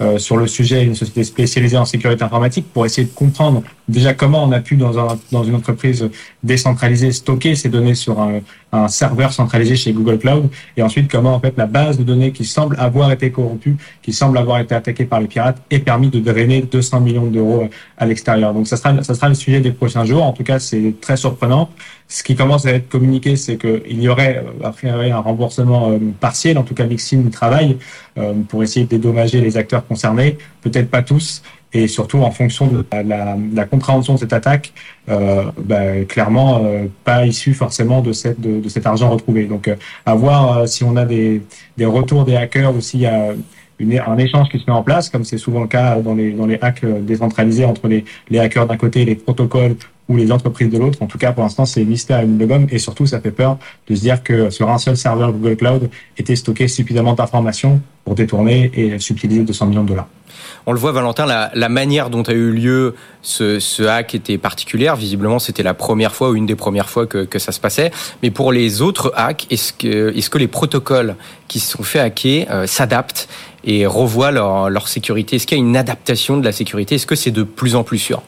euh, 0.00 0.18
sur 0.18 0.36
le 0.36 0.46
sujet, 0.46 0.82
une 0.82 0.94
société 0.94 1.24
spécialisée 1.24 1.76
en 1.76 1.84
sécurité 1.84 2.24
informatique 2.24 2.66
pour 2.72 2.86
essayer 2.86 3.06
de 3.06 3.12
comprendre 3.12 3.62
déjà 3.86 4.14
comment 4.14 4.44
on 4.44 4.52
a 4.52 4.60
pu 4.60 4.76
dans, 4.76 4.98
un, 4.98 5.18
dans 5.30 5.44
une 5.44 5.54
entreprise 5.54 6.08
décentralisée 6.42 7.12
stocker 7.12 7.54
ces 7.54 7.68
données 7.68 7.94
sur 7.94 8.18
un, 8.18 8.40
un, 8.72 8.88
serveur 8.88 9.32
centralisé 9.32 9.76
chez 9.76 9.92
Google 9.92 10.18
Cloud 10.18 10.48
et 10.76 10.82
ensuite 10.82 11.10
comment 11.10 11.34
en 11.34 11.40
fait 11.40 11.54
la 11.58 11.66
base 11.66 11.98
de 11.98 12.04
données 12.04 12.32
qui 12.32 12.46
semble 12.46 12.76
avoir 12.78 13.12
été 13.12 13.30
corrompue, 13.30 13.76
qui 14.00 14.14
semble 14.14 14.38
avoir 14.38 14.60
été 14.60 14.74
attaquée 14.74 15.04
par 15.04 15.20
les 15.20 15.26
pirates 15.26 15.60
est 15.70 15.80
permis 15.80 16.08
de 16.08 16.18
drainer 16.20 16.62
200 16.62 17.00
millions 17.00 17.26
d'euros 17.26 17.68
à 17.98 18.06
l'extérieur. 18.06 18.54
Donc 18.54 18.68
ça 18.68 18.78
sera, 18.78 19.02
ça 19.02 19.14
sera 19.14 19.28
le 19.28 19.34
sujet 19.34 19.60
des 19.60 19.72
prochains 19.72 20.06
jours. 20.06 20.22
En 20.22 20.32
tout 20.32 20.44
cas, 20.44 20.58
c'est 20.58 20.94
très 21.00 21.18
surprenant. 21.18 21.68
Ce 22.08 22.24
qui 22.24 22.34
commence 22.34 22.66
à 22.66 22.72
être 22.72 22.88
communiqué, 22.88 23.36
c'est 23.36 23.56
qu'il 23.56 24.02
y 24.02 24.08
aurait 24.08 24.44
après 24.64 24.88
un 24.88 25.20
remboursement 25.20 25.92
partiel, 26.18 26.58
en 26.58 26.64
tout 26.64 26.74
cas 26.74 26.84
Mixin 26.84 27.22
travaille 27.30 27.70
euh, 27.70 28.09
pour 28.48 28.62
essayer 28.62 28.86
de 28.86 28.90
dédommager 28.90 29.40
les 29.40 29.56
acteurs 29.56 29.86
concernés, 29.86 30.38
peut-être 30.62 30.90
pas 30.90 31.02
tous, 31.02 31.42
et 31.72 31.86
surtout 31.86 32.18
en 32.18 32.30
fonction 32.30 32.66
de 32.66 32.84
la, 32.92 33.64
compréhension 33.64 34.14
de 34.14 34.18
cette 34.18 34.32
attaque, 34.32 34.72
euh, 35.08 35.44
bah, 35.58 36.04
clairement 36.08 36.62
euh, 36.64 36.86
pas 37.04 37.26
issu 37.26 37.54
forcément 37.54 38.00
de, 38.00 38.12
cet 38.12 38.86
argent 38.86 39.10
retrouvé. 39.10 39.44
Donc 39.44 39.68
euh, 39.68 39.76
à 40.04 40.14
voir 40.14 40.66
si 40.66 40.82
on 40.84 40.96
a 40.96 41.04
des, 41.04 41.42
retours 41.80 42.24
des 42.24 42.36
hackers 42.36 42.74
ou 42.74 42.80
s'il 42.80 43.06
un 43.06 44.18
échange 44.18 44.50
qui 44.50 44.58
se 44.58 44.64
met 44.66 44.76
en 44.76 44.82
place, 44.82 45.08
comme 45.08 45.24
c'est 45.24 45.38
souvent 45.38 45.62
le 45.62 45.66
cas 45.66 46.00
dans 46.00 46.14
les, 46.14 46.32
dans 46.32 46.46
les 46.46 46.58
hacks 46.60 46.84
décentralisés 46.84 47.64
entre 47.64 47.88
les, 47.88 48.04
les 48.28 48.38
hackers 48.38 48.66
d'un 48.66 48.76
côté 48.76 49.02
et 49.02 49.04
les 49.06 49.14
protocoles 49.14 49.76
ou 50.10 50.16
les 50.16 50.32
entreprises 50.32 50.68
de 50.68 50.76
l'autre. 50.76 50.98
En 51.00 51.06
tout 51.06 51.18
cas, 51.18 51.32
pour 51.32 51.44
l'instant, 51.44 51.64
c'est 51.64 51.84
mystère 51.84 52.18
à 52.18 52.22
une 52.24 52.36
de 52.36 52.44
gomme 52.44 52.66
et 52.70 52.78
surtout, 52.78 53.06
ça 53.06 53.20
fait 53.20 53.30
peur 53.30 53.58
de 53.88 53.94
se 53.94 54.00
dire 54.00 54.22
que 54.24 54.50
sur 54.50 54.68
un 54.68 54.78
seul 54.78 54.96
serveur 54.96 55.32
Google 55.32 55.56
Cloud 55.56 55.90
était 56.18 56.34
stocké 56.34 56.66
suffisamment 56.66 57.14
d'informations 57.14 57.80
pour 58.04 58.16
détourner 58.16 58.72
et 58.74 58.98
subtiliser 58.98 59.44
200 59.44 59.66
millions 59.66 59.84
de 59.84 59.88
dollars. 59.90 60.08
On 60.66 60.72
le 60.72 60.78
voit, 60.78 60.90
Valentin, 60.90 61.26
la, 61.26 61.68
manière 61.68 62.10
dont 62.10 62.22
a 62.22 62.32
eu 62.32 62.50
lieu 62.50 62.94
ce, 63.22 63.86
hack 63.86 64.16
était 64.16 64.36
particulière. 64.36 64.96
Visiblement, 64.96 65.38
c'était 65.38 65.62
la 65.62 65.74
première 65.74 66.12
fois 66.14 66.30
ou 66.30 66.34
une 66.34 66.46
des 66.46 66.56
premières 66.56 66.90
fois 66.90 67.06
que, 67.06 67.38
ça 67.38 67.52
se 67.52 67.60
passait. 67.60 67.92
Mais 68.22 68.30
pour 68.30 68.50
les 68.50 68.82
autres 68.82 69.12
hacks, 69.16 69.46
est-ce 69.50 69.72
que, 69.72 70.12
est-ce 70.16 70.28
que 70.28 70.38
les 70.38 70.48
protocoles 70.48 71.14
qui 71.46 71.60
se 71.60 71.70
sont 71.70 71.84
fait 71.84 72.00
hacker 72.00 72.46
euh, 72.50 72.66
s'adaptent 72.66 73.28
et 73.64 73.86
revoient 73.86 74.32
leur, 74.32 74.70
leur 74.70 74.88
sécurité? 74.88 75.36
Est-ce 75.36 75.46
qu'il 75.46 75.56
y 75.56 75.60
a 75.60 75.64
une 75.64 75.76
adaptation 75.76 76.36
de 76.36 76.44
la 76.44 76.52
sécurité? 76.52 76.96
Est-ce 76.96 77.06
que 77.06 77.16
c'est 77.16 77.30
de 77.30 77.44
plus 77.44 77.76
en 77.76 77.84
plus 77.84 77.98
sûr? 77.98 78.22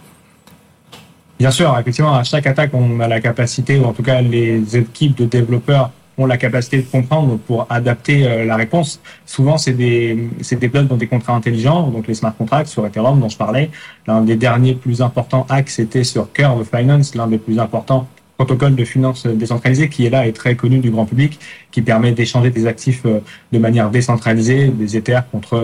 Bien 1.42 1.50
sûr, 1.50 1.76
effectivement, 1.76 2.14
à 2.14 2.22
chaque 2.22 2.46
attaque, 2.46 2.70
on 2.72 3.00
a 3.00 3.08
la 3.08 3.20
capacité, 3.20 3.76
ou 3.76 3.84
en 3.86 3.92
tout 3.92 4.04
cas 4.04 4.20
les 4.20 4.76
équipes 4.76 5.18
de 5.18 5.24
développeurs 5.24 5.90
ont 6.16 6.26
la 6.26 6.36
capacité 6.36 6.76
de 6.76 6.86
comprendre 6.86 7.36
pour 7.36 7.66
adapter 7.68 8.28
euh, 8.28 8.44
la 8.44 8.54
réponse. 8.54 9.00
Souvent, 9.26 9.58
c'est 9.58 9.72
des, 9.72 10.30
c'est 10.40 10.54
des 10.54 10.68
blocs 10.68 10.86
dans 10.86 10.96
des 10.96 11.08
contrats 11.08 11.34
intelligents, 11.34 11.88
donc 11.88 12.06
les 12.06 12.14
smart 12.14 12.32
contracts 12.32 12.68
sur 12.68 12.86
Ethereum 12.86 13.18
dont 13.18 13.28
je 13.28 13.36
parlais. 13.36 13.72
L'un 14.06 14.20
des 14.20 14.36
derniers 14.36 14.74
plus 14.74 15.02
importants 15.02 15.44
hacks, 15.48 15.70
c'était 15.70 16.04
sur 16.04 16.32
Curve 16.32 16.64
Finance, 16.64 17.16
l'un 17.16 17.26
des 17.26 17.38
plus 17.38 17.58
importants 17.58 18.06
protocole 18.44 18.74
de 18.74 18.84
finance 18.84 19.26
décentralisé 19.26 19.88
qui 19.88 20.04
est 20.04 20.10
là 20.10 20.26
et 20.26 20.32
très 20.32 20.56
connu 20.56 20.78
du 20.78 20.90
grand 20.90 21.06
public, 21.06 21.38
qui 21.70 21.80
permet 21.82 22.12
d'échanger 22.12 22.50
des 22.50 22.66
actifs 22.66 23.02
euh, 23.06 23.20
de 23.52 23.58
manière 23.58 23.90
décentralisée, 23.90 24.68
des 24.68 24.96
Ethers 24.96 25.30
contre 25.30 25.54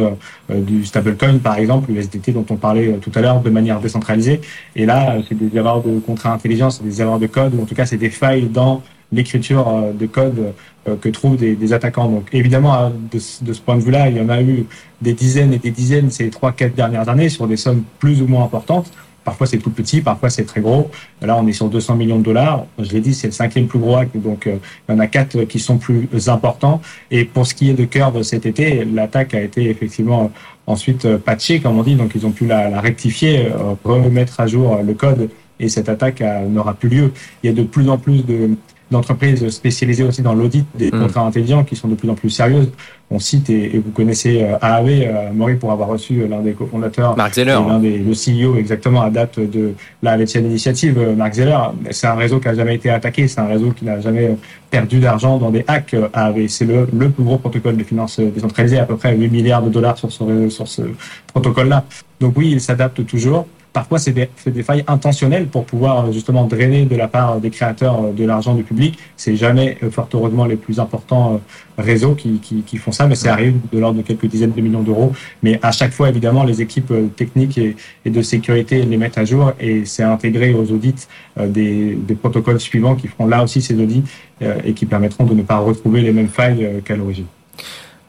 euh, 0.51 0.61
du 0.61 0.85
stablecoin 0.85 1.39
par 1.39 1.59
exemple, 1.59 1.91
l'USDT 1.91 2.33
dont 2.33 2.47
on 2.51 2.57
parlait 2.57 2.99
tout 3.03 3.13
à 3.15 3.21
l'heure, 3.21 3.41
de 3.41 3.51
manière 3.51 3.81
décentralisée. 3.81 4.41
Et 4.77 4.87
là, 4.87 5.17
c'est 5.29 5.37
des 5.37 5.57
erreurs 5.57 5.83
de 5.83 5.99
contrats 5.99 6.33
intelligents, 6.33 6.71
c'est 6.71 6.85
des 6.85 7.01
erreurs 7.03 7.19
de 7.19 7.27
code, 7.27 7.55
ou 7.55 7.63
en 7.63 7.67
tout 7.67 7.75
cas 7.75 7.87
c'est 7.87 7.97
des 7.97 8.11
failles 8.11 8.47
dans 8.47 8.83
l'écriture 9.13 9.69
euh, 9.69 9.93
de 9.93 10.07
code 10.07 10.53
euh, 10.89 10.97
que 10.97 11.09
trouvent 11.09 11.37
des, 11.37 11.73
attaquants. 11.73 12.09
Donc 12.09 12.29
évidemment, 12.33 12.75
hein, 12.75 12.93
de 13.13 13.19
ce 13.19 13.61
point 13.61 13.77
de 13.77 13.83
vue-là, 13.83 14.09
il 14.09 14.17
y 14.17 14.21
en 14.21 14.29
a 14.29 14.41
eu 14.43 14.67
des 15.01 15.13
dizaines 15.13 15.53
et 15.53 15.59
des 15.59 15.71
dizaines 15.71 16.11
ces 16.11 16.31
trois, 16.31 16.53
quatre 16.53 16.75
dernières 16.75 17.09
années 17.09 17.29
sur 17.29 17.47
des 17.47 17.57
sommes 17.57 17.83
plus 17.99 18.23
ou 18.23 18.27
moins 18.27 18.45
importantes. 18.45 18.91
Parfois 19.29 19.47
c'est 19.47 19.59
tout 19.59 19.69
petit, 19.69 20.01
parfois 20.01 20.31
c'est 20.31 20.47
très 20.47 20.63
gros. 20.63 20.91
Là, 21.21 21.37
on 21.37 21.47
est 21.47 21.53
sur 21.53 21.69
200 21.69 21.97
millions 21.97 22.19
de 22.19 22.25
dollars. 22.25 22.65
Je 22.79 22.91
l'ai 22.93 23.03
dit, 23.03 23.13
c'est 23.13 23.27
le 23.27 23.35
cinquième 23.35 23.67
plus 23.67 23.79
gros 23.79 23.99
donc 24.15 24.47
euh, 24.47 24.57
il 24.89 24.93
y 24.93 24.95
en 24.97 25.01
a 25.01 25.07
quatre 25.07 25.45
qui 25.45 25.59
sont 25.59 25.77
plus 25.77 26.31
importants. 26.31 26.81
Et 27.11 27.27
pour 27.27 27.47
ce 27.47 27.53
qui 27.55 27.69
est 27.69 27.75
de 27.75 27.85
Curve 27.85 28.23
cet 28.23 28.47
été, 28.47 28.87
l'attaque 28.87 29.35
a 29.35 29.43
été 29.43 29.69
effectivement 29.69 30.33
ensuite 30.67 31.19
patchée, 31.19 31.61
comme 31.61 31.79
on 31.79 31.83
dit, 31.83 31.95
donc 31.95 32.13
ils 32.15 32.25
ont 32.25 32.31
pu 32.31 32.47
la 32.47 32.81
rectifier, 32.81 33.49
remettre 33.85 34.41
à 34.41 34.47
jour 34.47 34.79
le 34.83 34.95
code, 34.95 35.29
et 35.61 35.69
cette 35.69 35.91
attaque 35.91 36.23
n'aura 36.49 36.73
plus 36.73 36.89
lieu. 36.89 37.13
Il 37.43 37.51
y 37.51 37.53
a 37.53 37.57
de 37.57 37.65
plus 37.65 37.91
en 37.91 37.99
plus 37.99 38.25
de 38.25 38.51
d'entreprises 38.91 39.49
spécialisées 39.51 40.05
aussi 40.05 40.23
dans 40.23 40.35
l'audit 40.35 40.67
des 40.75 40.91
mmh. 40.91 41.01
contrats 41.01 41.23
intelligents 41.23 41.65
qui 41.65 41.77
sont 41.77 41.89
de 41.89 41.95
plus 41.95 42.09
en 42.09 42.15
plus 42.15 42.31
sérieuses. 42.31 42.71
On 43.11 43.19
cite, 43.19 43.49
et, 43.49 43.77
et 43.77 43.79
vous 43.79 43.91
connaissez 43.91 44.43
euh, 44.43 44.59
AAV, 44.61 44.89
euh, 44.89 45.33
Maury, 45.33 45.55
pour 45.57 45.73
avoir 45.73 45.89
reçu 45.89 46.27
l'un 46.27 46.41
des 46.41 46.53
cofondateurs, 46.53 47.17
Mark 47.17 47.35
Zeller, 47.35 47.59
l'un 47.67 47.79
des 47.79 47.99
le 47.99 48.13
CEO 48.13 48.57
exactement 48.57 49.01
à 49.01 49.11
date 49.11 49.41
de 49.41 49.75
la 50.03 50.15
Helvetian 50.15 50.41
Initiative, 50.41 50.99
Mark 51.17 51.35
Zeller. 51.35 51.59
C'est 51.91 52.07
un 52.07 52.15
réseau 52.15 52.39
qui 52.39 52.49
a 52.49 52.55
jamais 52.55 52.75
été 52.75 52.91
attaqué, 52.91 53.27
c'est 53.27 53.41
un 53.41 53.47
réseau 53.47 53.71
qui 53.71 53.87
n'a 53.87 54.01
jamais 54.01 54.37
perdu 54.71 55.01
d'argent 55.01 55.39
dans 55.39 55.51
des 55.51 55.65
hacks 55.67 55.97
AAV. 56.13 56.49
C'est 56.49 56.67
le, 56.67 56.87
le 56.93 57.09
plus 57.09 57.25
gros 57.25 57.39
protocole 57.39 57.77
de 57.77 57.85
finances 57.85 58.21
décentralisées, 58.21 58.79
à 58.79 58.85
peu 58.85 58.97
près 58.97 59.17
8 59.17 59.31
milliards 59.31 59.63
de 59.63 59.71
dollars 59.71 59.97
sur 59.97 60.13
ce, 60.13 60.49
sur 60.51 60.69
ce 60.69 60.83
protocole-là. 61.29 61.85
Donc 62.21 62.35
oui, 62.37 62.51
il 62.53 62.61
s'adapte 62.61 63.07
toujours. 63.07 63.47
Parfois, 63.73 63.99
c'est 63.99 64.13
des, 64.13 64.29
des, 64.47 64.63
failles 64.63 64.85
intentionnelles 64.87 65.47
pour 65.47 65.65
pouvoir 65.65 66.11
justement 66.13 66.45
drainer 66.45 66.85
de 66.85 66.97
la 66.97 67.07
part 67.07 67.39
des 67.39 67.51
créateurs 67.51 68.13
de 68.13 68.25
l'argent 68.25 68.55
du 68.55 68.63
public. 68.63 68.99
C'est 69.17 69.37
jamais, 69.37 69.79
fort 69.91 70.09
heureusement, 70.15 70.47
les 70.47 70.57
plus 70.57 70.81
importants 70.81 71.41
réseaux 71.77 72.15
qui, 72.15 72.39
qui, 72.39 72.63
qui 72.63 72.77
font 72.77 72.93
ça, 72.93 73.07
mais 73.07 73.15
ça 73.15 73.33
arrive 73.33 73.57
de 73.73 73.79
l'ordre 73.79 73.99
de 73.99 74.03
quelques 74.03 74.27
dizaines 74.27 74.53
de 74.53 74.61
millions 74.61 74.83
d'euros. 74.83 75.13
Mais 75.43 75.61
à 75.63 75.71
chaque 75.71 75.93
fois, 75.93 76.09
évidemment, 76.09 76.45
les 76.45 76.61
équipes 76.63 76.93
techniques 77.15 77.59
et, 77.59 77.77
et 78.05 78.11
de 78.11 78.23
sécurité 78.23 78.83
les 78.83 78.97
mettent 78.97 79.19
à 79.19 79.25
jour 79.25 79.53
et 79.61 79.85
c'est 79.85 80.03
intégré 80.03 80.55
aux 80.55 80.71
audits 80.73 81.07
des, 81.39 81.95
des, 81.95 82.15
protocoles 82.15 82.61
suivants 82.61 82.97
qui 82.97 83.07
feront 83.07 83.27
là 83.27 83.45
aussi 83.45 83.63
ces 83.63 83.81
audits 83.81 84.03
et 84.41 84.73
qui 84.73 84.87
permettront 84.87 85.25
de 85.25 85.35
ne 85.35 85.43
pas 85.43 85.59
retrouver 85.59 86.01
les 86.01 86.13
mêmes 86.13 86.29
failles 86.29 86.83
qu'à 86.85 86.97
l'origine. 86.97 87.27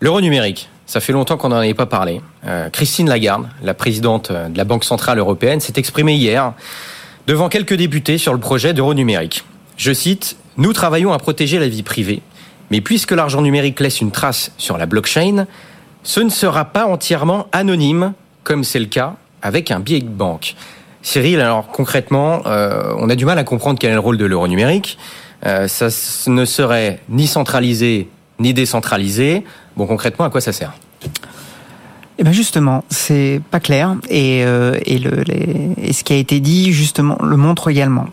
L'euro 0.01 0.21
numérique, 0.21 0.69
ça 0.89 0.99
fait 0.99 1.13
longtemps 1.13 1.37
qu'on 1.37 1.49
n'en 1.49 1.57
avait 1.57 1.75
pas 1.75 1.85
parlé. 1.85 2.19
Euh, 2.47 2.67
Christine 2.71 3.07
Lagarde, 3.07 3.47
la 3.61 3.75
présidente 3.75 4.31
de 4.31 4.57
la 4.57 4.63
Banque 4.63 4.83
Centrale 4.83 5.19
Européenne, 5.19 5.59
s'est 5.59 5.75
exprimée 5.75 6.15
hier 6.15 6.53
devant 7.27 7.47
quelques 7.47 7.75
députés 7.75 8.17
sur 8.17 8.33
le 8.33 8.39
projet 8.39 8.73
d'euro 8.73 8.95
numérique. 8.95 9.43
Je 9.77 9.93
cite, 9.93 10.35
Nous 10.57 10.73
travaillons 10.73 11.13
à 11.13 11.19
protéger 11.19 11.59
la 11.59 11.67
vie 11.67 11.83
privée, 11.83 12.23
mais 12.71 12.81
puisque 12.81 13.11
l'argent 13.11 13.43
numérique 13.43 13.79
laisse 13.79 14.01
une 14.01 14.09
trace 14.09 14.51
sur 14.57 14.79
la 14.79 14.87
blockchain, 14.87 15.45
ce 16.01 16.21
ne 16.21 16.29
sera 16.29 16.65
pas 16.65 16.87
entièrement 16.87 17.45
anonyme, 17.51 18.13
comme 18.43 18.63
c'est 18.63 18.79
le 18.79 18.87
cas 18.87 19.13
avec 19.43 19.69
un 19.69 19.79
big 19.79 20.07
bank. 20.07 20.55
Cyril, 21.03 21.39
alors 21.39 21.67
concrètement, 21.67 22.41
euh, 22.47 22.95
on 22.97 23.11
a 23.11 23.15
du 23.15 23.25
mal 23.25 23.37
à 23.37 23.43
comprendre 23.43 23.77
quel 23.77 23.91
est 23.91 23.93
le 23.93 23.99
rôle 23.99 24.17
de 24.17 24.25
l'euro 24.25 24.47
numérique. 24.47 24.97
Euh, 25.45 25.67
ça 25.67 25.89
ne 26.25 26.45
serait 26.45 26.99
ni 27.09 27.27
centralisé 27.27 28.09
ni 28.39 28.53
décentralisé. 28.53 29.43
Bon, 29.79 29.87
concrètement, 29.87 30.25
à 30.25 30.29
quoi 30.29 30.41
ça 30.41 30.51
sert? 30.51 30.73
Eh 32.17 32.23
ben 32.25 32.33
justement, 32.33 32.83
c'est 32.89 33.39
pas 33.49 33.61
clair 33.61 33.95
et, 34.09 34.43
euh, 34.43 34.77
et, 34.85 34.99
le, 34.99 35.23
les, 35.23 35.69
et 35.81 35.93
ce 35.93 36.03
qui 36.03 36.11
a 36.11 36.17
été 36.17 36.41
dit 36.41 36.73
justement 36.73 37.17
le 37.23 37.37
montre 37.37 37.69
également. 37.69 38.07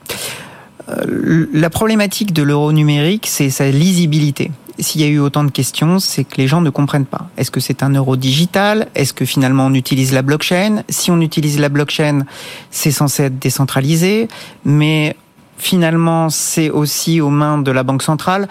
Euh, 0.88 1.48
la 1.52 1.68
problématique 1.68 2.32
de 2.32 2.44
l'euro 2.44 2.70
numérique, 2.70 3.26
c'est 3.26 3.50
sa 3.50 3.68
lisibilité. 3.68 4.52
S'il 4.78 5.00
y 5.00 5.04
a 5.04 5.08
eu 5.08 5.18
autant 5.18 5.42
de 5.42 5.50
questions, 5.50 5.98
c'est 5.98 6.22
que 6.22 6.36
les 6.36 6.46
gens 6.46 6.60
ne 6.60 6.70
comprennent 6.70 7.04
pas. 7.04 7.30
Est-ce 7.36 7.50
que 7.50 7.58
c'est 7.58 7.82
un 7.82 7.90
euro 7.90 8.14
digital? 8.14 8.86
Est-ce 8.94 9.12
que 9.12 9.24
finalement 9.24 9.66
on 9.66 9.74
utilise 9.74 10.12
la 10.12 10.22
blockchain? 10.22 10.84
Si 10.88 11.10
on 11.10 11.20
utilise 11.20 11.58
la 11.58 11.68
blockchain, 11.68 12.26
c'est 12.70 12.92
censé 12.92 13.24
être 13.24 13.40
décentralisé, 13.40 14.28
mais 14.64 15.16
finalement 15.58 16.30
c'est 16.30 16.70
aussi 16.70 17.20
aux 17.20 17.30
mains 17.30 17.58
de 17.58 17.72
la 17.72 17.82
banque 17.82 18.04
centrale 18.04 18.46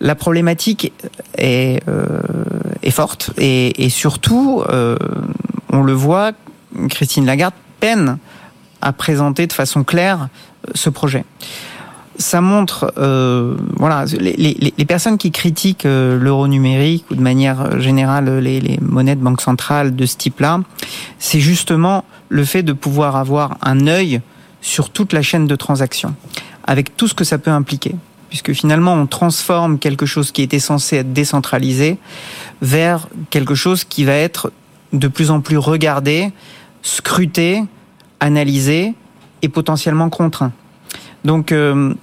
la 0.00 0.14
problématique 0.14 0.92
est, 1.36 1.82
euh, 1.88 2.20
forte 2.90 3.30
et, 3.36 3.90
surtout, 3.90 4.62
euh, 4.68 4.96
on 5.72 5.82
le 5.82 5.92
voit, 5.92 6.32
Christine 6.88 7.26
Lagarde 7.26 7.54
peine 7.80 8.18
à 8.80 8.92
présenter 8.92 9.46
de 9.46 9.52
façon 9.52 9.84
claire 9.84 10.28
ce 10.74 10.90
projet. 10.90 11.24
Ça 12.16 12.40
montre, 12.40 12.92
euh, 12.98 13.56
voilà, 13.76 14.04
les, 14.06 14.84
personnes 14.86 15.18
qui 15.18 15.30
critiquent 15.30 15.86
euh, 15.86 16.18
l'euro 16.18 16.48
numérique 16.48 17.04
ou 17.10 17.14
de 17.14 17.20
manière 17.20 17.78
générale 17.78 18.38
les, 18.38 18.60
les 18.60 18.78
monnaies 18.80 19.14
de 19.14 19.20
banque 19.20 19.40
centrale 19.40 19.94
de 19.94 20.06
ce 20.06 20.16
type-là, 20.16 20.60
c'est 21.20 21.38
justement 21.38 22.04
le 22.28 22.44
fait 22.44 22.64
de 22.64 22.72
pouvoir 22.72 23.14
avoir 23.14 23.56
un 23.62 23.86
œil 23.86 24.20
sur 24.60 24.90
toute 24.90 25.12
la 25.12 25.22
chaîne 25.22 25.46
de 25.46 25.54
transactions, 25.54 26.14
avec 26.66 26.96
tout 26.96 27.06
ce 27.06 27.14
que 27.14 27.24
ça 27.24 27.38
peut 27.38 27.52
impliquer 27.52 27.94
puisque 28.28 28.52
finalement 28.52 28.94
on 28.94 29.06
transforme 29.06 29.78
quelque 29.78 30.06
chose 30.06 30.32
qui 30.32 30.42
était 30.42 30.58
censé 30.58 30.96
être 30.96 31.12
décentralisé 31.12 31.98
vers 32.62 33.08
quelque 33.30 33.54
chose 33.54 33.84
qui 33.84 34.04
va 34.04 34.14
être 34.14 34.52
de 34.92 35.08
plus 35.08 35.30
en 35.30 35.40
plus 35.40 35.58
regardé, 35.58 36.32
scruté, 36.82 37.62
analysé 38.20 38.94
et 39.42 39.48
potentiellement 39.48 40.10
contraint. 40.10 40.52
Donc 41.24 41.52
euh, 41.52 41.94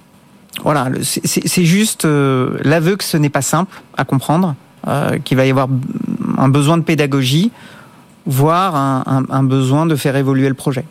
voilà, 0.62 0.88
c'est 1.02 1.64
juste 1.64 2.04
euh, 2.04 2.58
l'aveu 2.62 2.96
que 2.96 3.04
ce 3.04 3.16
n'est 3.16 3.30
pas 3.30 3.42
simple 3.42 3.82
à 3.96 4.04
comprendre, 4.04 4.54
euh, 4.86 5.18
qu'il 5.18 5.36
va 5.36 5.46
y 5.46 5.50
avoir 5.50 5.68
un 6.38 6.48
besoin 6.48 6.78
de 6.78 6.82
pédagogie, 6.82 7.50
voire 8.26 8.74
un, 8.74 9.42
besoin 9.44 9.86
de 9.86 9.94
faire 9.94 10.16
évoluer 10.16 10.48
le 10.48 10.54
projet. 10.54 10.84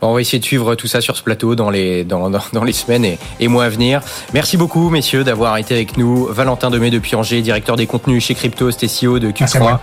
Bon, 0.00 0.08
on 0.08 0.14
va 0.14 0.20
essayer 0.20 0.38
de 0.38 0.44
suivre 0.44 0.74
tout 0.74 0.86
ça 0.86 1.00
sur 1.00 1.16
ce 1.16 1.22
plateau 1.22 1.54
dans 1.54 1.70
les, 1.70 2.04
dans, 2.04 2.30
dans, 2.30 2.42
dans 2.52 2.64
les 2.64 2.72
semaines 2.72 3.04
et, 3.04 3.18
et, 3.40 3.48
mois 3.48 3.64
à 3.64 3.68
venir. 3.68 4.00
Merci 4.32 4.56
beaucoup, 4.56 4.90
messieurs, 4.90 5.24
d'avoir 5.24 5.56
été 5.58 5.74
avec 5.74 5.96
nous. 5.96 6.26
Valentin 6.26 6.70
Demey 6.70 6.90
depuis 6.90 7.14
Angers, 7.14 7.42
directeur 7.42 7.76
des 7.76 7.86
contenus 7.86 8.24
chez 8.24 8.34
Cryptost 8.34 8.82
et 8.82 8.88
CEO 8.88 9.18
de 9.18 9.30
Q3. 9.30 9.78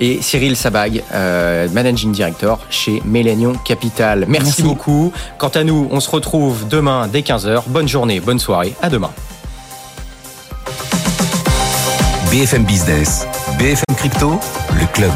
Et 0.00 0.20
Cyril 0.20 0.56
Sabag, 0.56 1.02
euh, 1.12 1.68
managing 1.70 2.12
director 2.12 2.58
chez 2.70 3.00
Millennium 3.04 3.56
Capital. 3.64 4.26
Merci, 4.28 4.46
Merci 4.46 4.62
beaucoup. 4.62 5.12
Quant 5.38 5.48
à 5.48 5.64
nous, 5.64 5.88
on 5.90 6.00
se 6.00 6.10
retrouve 6.10 6.68
demain 6.68 7.08
dès 7.08 7.20
15h. 7.20 7.62
Bonne 7.68 7.88
journée, 7.88 8.20
bonne 8.20 8.38
soirée. 8.38 8.74
À 8.82 8.90
demain. 8.90 9.10
BFM 12.30 12.64
Business, 12.64 13.26
BFM 13.58 13.94
Crypto, 13.96 14.40
le 14.80 14.86
club. 14.92 15.12